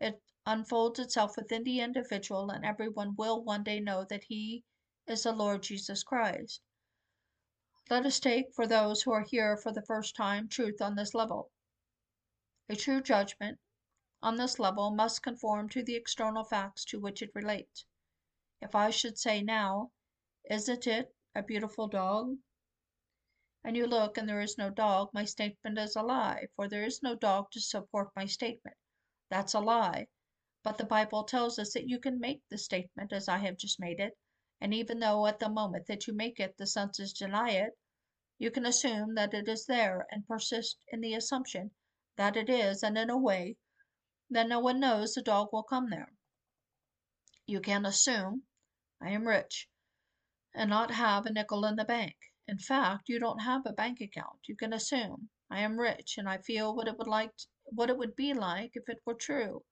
It 0.00 0.22
unfolds 0.48 0.98
itself 0.98 1.36
within 1.36 1.62
the 1.62 1.80
individual, 1.80 2.48
and 2.50 2.64
everyone 2.64 3.14
will 3.16 3.44
one 3.44 3.62
day 3.62 3.80
know 3.80 4.04
that 4.08 4.24
he 4.24 4.64
is 5.06 5.24
the 5.24 5.32
Lord 5.32 5.62
Jesus 5.62 6.02
Christ. 6.02 6.62
Let 7.90 8.06
us 8.06 8.18
take, 8.18 8.54
for 8.54 8.66
those 8.66 9.02
who 9.02 9.12
are 9.12 9.24
here 9.24 9.58
for 9.58 9.72
the 9.72 9.82
first 9.82 10.16
time, 10.16 10.48
truth 10.48 10.80
on 10.80 10.96
this 10.96 11.14
level. 11.14 11.50
A 12.68 12.76
true 12.76 13.02
judgment 13.02 13.58
on 14.22 14.36
this 14.36 14.58
level 14.58 14.90
must 14.90 15.22
conform 15.22 15.68
to 15.68 15.82
the 15.82 15.96
external 15.96 16.44
facts 16.44 16.84
to 16.86 16.98
which 16.98 17.20
it 17.20 17.30
relates. 17.34 17.84
If 18.62 18.74
I 18.74 18.90
should 18.90 19.18
say 19.18 19.42
now, 19.42 19.92
Isn't 20.50 20.86
it 20.86 21.14
a 21.34 21.42
beautiful 21.42 21.88
dog? 21.88 22.38
and 23.64 23.76
you 23.76 23.86
look 23.86 24.16
and 24.16 24.26
there 24.26 24.40
is 24.40 24.56
no 24.56 24.70
dog, 24.70 25.10
my 25.12 25.26
statement 25.26 25.78
is 25.78 25.94
a 25.94 26.02
lie, 26.02 26.46
for 26.56 26.68
there 26.68 26.84
is 26.84 27.02
no 27.02 27.14
dog 27.14 27.50
to 27.50 27.60
support 27.60 28.08
my 28.16 28.24
statement. 28.24 28.76
That's 29.28 29.52
a 29.52 29.60
lie. 29.60 30.08
But 30.64 30.76
the 30.76 30.84
Bible 30.84 31.22
tells 31.22 31.58
us 31.58 31.72
that 31.74 31.88
you 31.88 32.00
can 32.00 32.18
make 32.18 32.42
the 32.48 32.58
statement 32.58 33.12
as 33.12 33.28
I 33.28 33.38
have 33.38 33.56
just 33.56 33.78
made 33.78 34.00
it, 34.00 34.18
and 34.60 34.74
even 34.74 34.98
though 34.98 35.26
at 35.26 35.38
the 35.38 35.48
moment 35.48 35.86
that 35.86 36.08
you 36.08 36.12
make 36.12 36.40
it 36.40 36.56
the 36.56 36.66
senses 36.66 37.12
deny 37.12 37.50
it, 37.50 37.78
you 38.38 38.50
can 38.50 38.66
assume 38.66 39.14
that 39.14 39.34
it 39.34 39.48
is 39.48 39.66
there 39.66 40.06
and 40.10 40.26
persist 40.26 40.84
in 40.88 41.00
the 41.00 41.14
assumption 41.14 41.70
that 42.16 42.36
it 42.36 42.50
is, 42.50 42.82
and 42.82 42.98
in 42.98 43.08
a 43.08 43.16
way 43.16 43.56
that 44.30 44.48
no 44.48 44.58
one 44.58 44.80
knows 44.80 45.14
the 45.14 45.22
dog 45.22 45.48
will 45.52 45.62
come 45.62 45.90
there. 45.90 46.12
You 47.46 47.60
can 47.60 47.86
assume 47.86 48.42
I 49.00 49.10
am 49.10 49.28
rich 49.28 49.68
and 50.54 50.70
not 50.70 50.90
have 50.90 51.24
a 51.24 51.32
nickel 51.32 51.64
in 51.64 51.76
the 51.76 51.84
bank. 51.84 52.16
In 52.48 52.58
fact, 52.58 53.08
you 53.08 53.20
don't 53.20 53.42
have 53.42 53.64
a 53.64 53.72
bank 53.72 54.00
account. 54.00 54.40
You 54.48 54.56
can 54.56 54.72
assume 54.72 55.30
I 55.48 55.60
am 55.60 55.78
rich 55.78 56.18
and 56.18 56.28
I 56.28 56.38
feel 56.38 56.74
what 56.74 56.88
it 56.88 56.98
would 56.98 57.06
like 57.06 57.36
to, 57.36 57.46
what 57.66 57.90
it 57.90 57.96
would 57.96 58.16
be 58.16 58.34
like 58.34 58.72
if 58.74 58.88
it 58.88 58.98
were 59.06 59.14
true. 59.14 59.62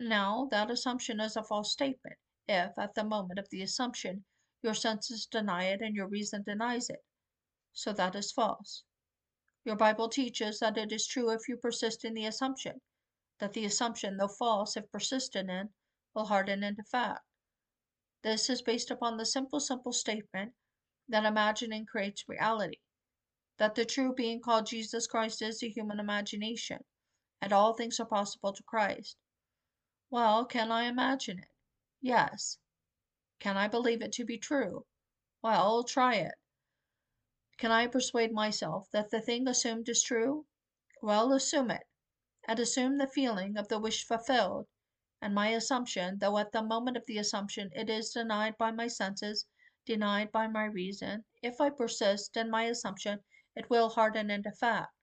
Now, 0.00 0.46
that 0.52 0.70
assumption 0.70 1.18
is 1.18 1.36
a 1.36 1.42
false 1.42 1.72
statement 1.72 2.18
if, 2.46 2.78
at 2.78 2.94
the 2.94 3.02
moment 3.02 3.38
of 3.38 3.48
the 3.50 3.62
assumption, 3.62 4.24
your 4.62 4.74
senses 4.74 5.26
deny 5.26 5.64
it 5.64 5.80
and 5.80 5.94
your 5.94 6.06
reason 6.06 6.44
denies 6.44 6.88
it. 6.88 7.04
So 7.72 7.92
that 7.92 8.14
is 8.14 8.30
false. 8.32 8.84
Your 9.64 9.76
Bible 9.76 10.08
teaches 10.08 10.60
that 10.60 10.78
it 10.78 10.92
is 10.92 11.06
true 11.06 11.30
if 11.30 11.48
you 11.48 11.56
persist 11.56 12.04
in 12.04 12.14
the 12.14 12.26
assumption, 12.26 12.80
that 13.38 13.52
the 13.52 13.64
assumption, 13.64 14.16
though 14.16 14.28
false 14.28 14.76
if 14.76 14.90
persisted 14.90 15.50
in, 15.50 15.70
will 16.14 16.26
harden 16.26 16.62
into 16.62 16.84
fact. 16.84 17.24
This 18.22 18.48
is 18.48 18.62
based 18.62 18.90
upon 18.90 19.16
the 19.16 19.26
simple, 19.26 19.60
simple 19.60 19.92
statement 19.92 20.54
that 21.08 21.24
imagining 21.24 21.86
creates 21.86 22.28
reality, 22.28 22.78
that 23.58 23.74
the 23.74 23.84
true 23.84 24.14
being 24.14 24.40
called 24.40 24.66
Jesus 24.66 25.06
Christ 25.06 25.42
is 25.42 25.58
the 25.58 25.68
human 25.68 25.98
imagination, 26.00 26.84
and 27.40 27.52
all 27.52 27.74
things 27.74 28.00
are 28.00 28.06
possible 28.06 28.52
to 28.52 28.62
Christ. 28.62 29.16
Well, 30.10 30.44
can 30.44 30.70
I 30.70 30.84
imagine 30.84 31.38
it? 31.38 31.50
Yes. 32.00 32.58
Can 33.40 33.56
I 33.56 33.68
believe 33.68 34.02
it 34.02 34.12
to 34.12 34.24
be 34.24 34.38
true? 34.38 34.86
Well, 35.42 35.84
try 35.84 36.14
it. 36.14 36.34
Can 37.58 37.70
I 37.70 37.86
persuade 37.88 38.32
myself 38.32 38.90
that 38.92 39.10
the 39.10 39.20
thing 39.20 39.48
assumed 39.48 39.88
is 39.88 40.02
true? 40.02 40.46
Well, 41.02 41.32
assume 41.32 41.70
it, 41.70 41.86
and 42.46 42.58
assume 42.58 42.98
the 42.98 43.06
feeling 43.06 43.56
of 43.56 43.68
the 43.68 43.78
wish 43.78 44.04
fulfilled, 44.04 44.68
and 45.20 45.34
my 45.34 45.48
assumption, 45.48 46.18
though 46.18 46.38
at 46.38 46.52
the 46.52 46.62
moment 46.62 46.96
of 46.96 47.04
the 47.06 47.18
assumption 47.18 47.70
it 47.74 47.90
is 47.90 48.12
denied 48.12 48.56
by 48.56 48.70
my 48.70 48.86
senses, 48.86 49.46
denied 49.84 50.32
by 50.32 50.46
my 50.46 50.64
reason, 50.64 51.24
if 51.42 51.60
I 51.60 51.70
persist 51.70 52.36
in 52.36 52.48
my 52.48 52.64
assumption, 52.64 53.24
it 53.54 53.68
will 53.68 53.88
harden 53.88 54.30
into 54.30 54.52
fact. 54.52 54.94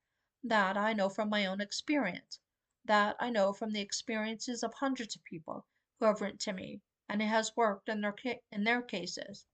That 0.44 0.78
I 0.78 0.94
know 0.94 1.10
from 1.10 1.30
my 1.30 1.46
own 1.46 1.62
experience. 1.62 2.40
That 2.86 3.16
I 3.20 3.32
know 3.32 3.52
from 3.52 3.72
the 3.72 3.82
experiences 3.82 4.64
of 4.64 4.74
hundreds 4.74 5.16
of 5.16 5.24
people 5.24 5.66
who 6.00 6.06
have 6.06 6.22
written 6.22 6.38
to 6.40 6.54
me, 6.54 6.82
and 7.10 7.22
it 7.22 7.26
has 7.26 7.56
worked 7.56 7.90
in 7.90 8.02
their, 8.02 8.16
in 8.52 8.64
their 8.64 8.82
cases. 8.82 9.46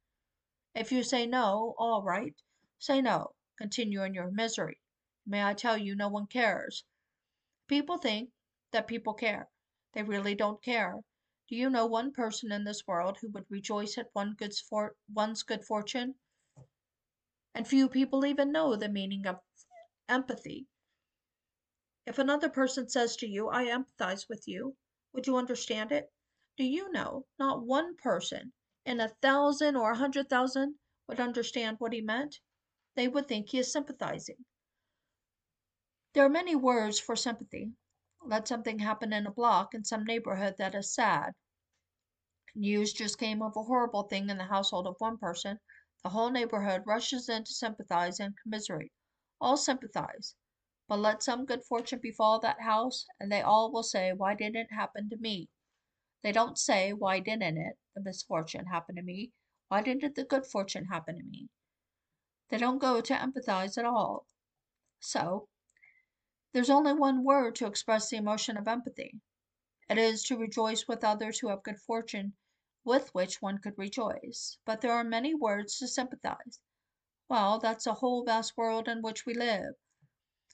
If 0.75 0.91
you 0.91 1.03
say 1.03 1.25
no, 1.25 1.75
all 1.77 2.03
right. 2.03 2.35
Say 2.79 3.01
no. 3.01 3.35
Continue 3.57 4.03
in 4.03 4.13
your 4.13 4.31
misery. 4.31 4.79
May 5.25 5.43
I 5.43 5.53
tell 5.53 5.77
you, 5.77 5.95
no 5.95 6.07
one 6.07 6.27
cares. 6.27 6.83
People 7.67 7.97
think 7.97 8.31
that 8.71 8.87
people 8.87 9.13
care. 9.13 9.49
They 9.93 10.03
really 10.03 10.35
don't 10.35 10.61
care. 10.61 10.95
Do 11.47 11.55
you 11.55 11.69
know 11.69 11.85
one 11.85 12.11
person 12.11 12.51
in 12.51 12.63
this 12.63 12.87
world 12.87 13.17
who 13.21 13.29
would 13.31 13.45
rejoice 13.49 13.97
at 13.97 14.09
one 14.13 14.33
good 14.33 14.53
for- 14.55 14.95
one's 15.13 15.43
good 15.43 15.63
fortune? 15.65 16.15
And 17.53 17.67
few 17.67 17.87
people 17.89 18.25
even 18.25 18.51
know 18.51 18.75
the 18.75 18.89
meaning 18.89 19.27
of 19.27 19.39
empathy. 20.07 20.67
If 22.07 22.17
another 22.17 22.49
person 22.49 22.89
says 22.89 23.15
to 23.17 23.27
you, 23.27 23.49
I 23.49 23.65
empathize 23.65 24.27
with 24.27 24.47
you, 24.47 24.75
would 25.13 25.27
you 25.27 25.37
understand 25.37 25.91
it? 25.91 26.11
Do 26.57 26.63
you 26.63 26.91
know 26.91 27.27
not 27.37 27.65
one 27.65 27.95
person 27.95 28.53
in 28.85 28.99
a 28.99 29.09
thousand 29.21 29.75
or 29.75 29.91
a 29.91 29.97
hundred 29.97 30.27
thousand 30.27 30.79
would 31.07 31.19
understand 31.19 31.79
what 31.79 31.93
he 31.93 32.01
meant? 32.01 32.39
They 32.95 33.07
would 33.07 33.27
think 33.27 33.49
he 33.49 33.59
is 33.59 33.71
sympathizing. 33.71 34.45
There 36.13 36.25
are 36.25 36.29
many 36.29 36.55
words 36.55 36.99
for 36.99 37.15
sympathy. 37.15 37.73
Let 38.23 38.47
something 38.47 38.79
happen 38.79 39.13
in 39.13 39.27
a 39.27 39.31
block 39.31 39.73
in 39.73 39.85
some 39.85 40.03
neighborhood 40.03 40.55
that 40.57 40.75
is 40.75 40.93
sad. 40.93 41.33
News 42.55 42.93
just 42.93 43.17
came 43.17 43.41
of 43.41 43.55
a 43.55 43.63
horrible 43.63 44.03
thing 44.03 44.29
in 44.29 44.37
the 44.37 44.45
household 44.45 44.87
of 44.87 44.95
one 44.99 45.17
person. 45.17 45.59
The 46.03 46.09
whole 46.09 46.31
neighborhood 46.31 46.83
rushes 46.85 47.29
in 47.29 47.43
to 47.43 47.53
sympathize 47.53 48.19
and 48.19 48.35
commiserate. 48.41 48.91
All 49.39 49.55
sympathize. 49.55 50.35
But 50.91 50.99
let 50.99 51.23
some 51.23 51.45
good 51.45 51.63
fortune 51.63 51.99
befall 51.99 52.41
that 52.41 52.59
house, 52.59 53.05
and 53.17 53.31
they 53.31 53.41
all 53.41 53.71
will 53.71 53.81
say, 53.81 54.11
Why 54.11 54.35
didn't 54.35 54.57
it 54.57 54.73
happen 54.73 55.09
to 55.09 55.15
me? 55.15 55.47
They 56.21 56.33
don't 56.33 56.57
say, 56.57 56.91
Why 56.91 57.21
didn't 57.21 57.57
it, 57.57 57.79
the 57.95 58.01
misfortune, 58.01 58.65
happen 58.65 58.97
to 58.97 59.01
me? 59.01 59.31
Why 59.69 59.83
didn't 59.83 60.15
the 60.15 60.25
good 60.25 60.45
fortune 60.45 60.87
happen 60.87 61.17
to 61.17 61.23
me? 61.23 61.47
They 62.49 62.57
don't 62.57 62.79
go 62.79 62.99
to 62.99 63.13
empathize 63.13 63.77
at 63.77 63.85
all. 63.85 64.27
So, 64.99 65.47
there's 66.51 66.69
only 66.69 66.91
one 66.91 67.23
word 67.23 67.55
to 67.55 67.67
express 67.67 68.09
the 68.09 68.17
emotion 68.17 68.57
of 68.57 68.67
empathy. 68.67 69.21
It 69.89 69.97
is 69.97 70.23
to 70.23 70.37
rejoice 70.37 70.89
with 70.89 71.05
others 71.05 71.39
who 71.39 71.47
have 71.47 71.63
good 71.63 71.79
fortune 71.79 72.35
with 72.83 73.15
which 73.15 73.41
one 73.41 73.59
could 73.59 73.77
rejoice. 73.77 74.57
But 74.65 74.81
there 74.81 74.91
are 74.91 75.05
many 75.05 75.33
words 75.33 75.77
to 75.77 75.87
sympathize. 75.87 76.59
Well, 77.29 77.59
that's 77.59 77.87
a 77.87 77.93
whole 77.93 78.25
vast 78.25 78.57
world 78.57 78.89
in 78.89 79.01
which 79.01 79.25
we 79.25 79.33
live. 79.33 79.75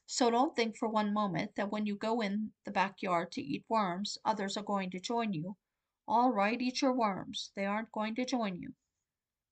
So 0.08 0.32
don't 0.32 0.56
think 0.56 0.78
for 0.78 0.88
one 0.88 1.14
moment 1.14 1.52
that 1.58 1.70
when 1.70 1.86
you 1.86 1.96
go 1.96 2.22
in 2.22 2.52
the 2.66 2.72
backyard 2.72 3.32
to 3.34 3.42
eat 3.42 3.66
worms, 3.68 4.18
others 4.24 4.56
are 4.56 4.64
going 4.64 4.90
to 4.92 5.00
join 5.00 5.34
you. 5.34 5.58
All 6.08 6.32
right, 6.32 6.60
eat 6.62 6.82
your 6.82 6.94
worms. 6.94 7.52
They 7.56 7.66
aren't 7.66 7.92
going 7.92 8.16
to 8.16 8.26
join 8.26 8.58
you. 8.58 8.74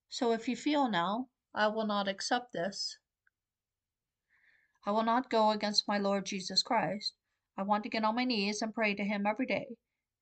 So 0.07 0.31
if 0.31 0.47
you 0.47 0.55
feel 0.55 0.89
now, 0.89 1.27
I 1.53 1.67
will 1.67 1.85
not 1.85 2.07
accept 2.07 2.53
this, 2.53 2.97
I 4.85 4.91
will 4.91 5.03
not 5.03 5.29
go 5.29 5.49
against 5.49 5.87
my 5.87 5.97
Lord 5.97 6.25
Jesus 6.25 6.61
Christ. 6.61 7.13
I 7.57 7.63
want 7.63 7.83
to 7.83 7.89
get 7.89 8.03
on 8.03 8.15
my 8.15 8.23
knees 8.23 8.61
and 8.61 8.73
pray 8.73 8.93
to 8.95 9.03
Him 9.03 9.25
every 9.25 9.47
day, 9.47 9.75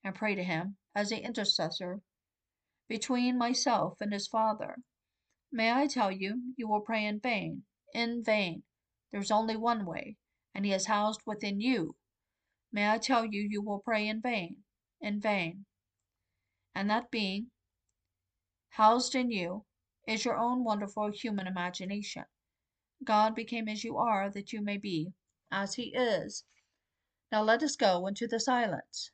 and 0.04 0.16
pray 0.16 0.36
to 0.36 0.44
Him 0.44 0.78
as 0.96 1.10
the 1.10 1.24
intercessor 1.24 2.02
between 2.88 3.38
myself 3.38 3.98
and 4.00 4.14
His 4.14 4.26
Father. 4.26 4.78
May 5.52 5.72
I 5.72 5.88
tell 5.88 6.12
you, 6.12 6.54
you 6.56 6.68
will 6.68 6.80
pray 6.80 7.06
in 7.06 7.20
vain, 7.20 7.64
in 7.94 8.24
vain. 8.24 8.64
There's 9.12 9.32
only 9.32 9.58
one 9.58 9.86
way, 9.86 10.18
and 10.54 10.66
He 10.66 10.74
is 10.74 10.86
housed 10.86 11.22
within 11.26 11.60
you. 11.62 11.96
May 12.72 12.90
I 12.90 12.98
tell 12.98 13.26
you, 13.26 13.48
you 13.50 13.62
will 13.62 13.80
pray 13.80 14.08
in 14.08 14.22
vain, 14.22 14.64
in 15.00 15.20
vain. 15.20 15.66
And 16.74 16.90
that 16.90 17.12
being, 17.12 17.52
housed 18.70 19.16
in 19.16 19.30
you, 19.30 19.66
is 20.08 20.26
your 20.26 20.38
own 20.38 20.64
wonderful 20.64 21.12
human 21.12 21.48
imagination. 21.48 22.26
God 23.04 23.36
became 23.36 23.68
as 23.68 23.84
you 23.84 23.98
are, 23.98 24.30
that 24.32 24.54
you 24.54 24.62
may 24.62 24.78
be 24.78 25.14
as 25.52 25.76
he 25.76 25.94
is. 25.96 26.44
Now 27.32 27.44
let 27.44 27.64
us 27.64 27.76
go 27.76 28.08
into 28.08 28.28
the 28.28 28.40
silence. 28.40 29.12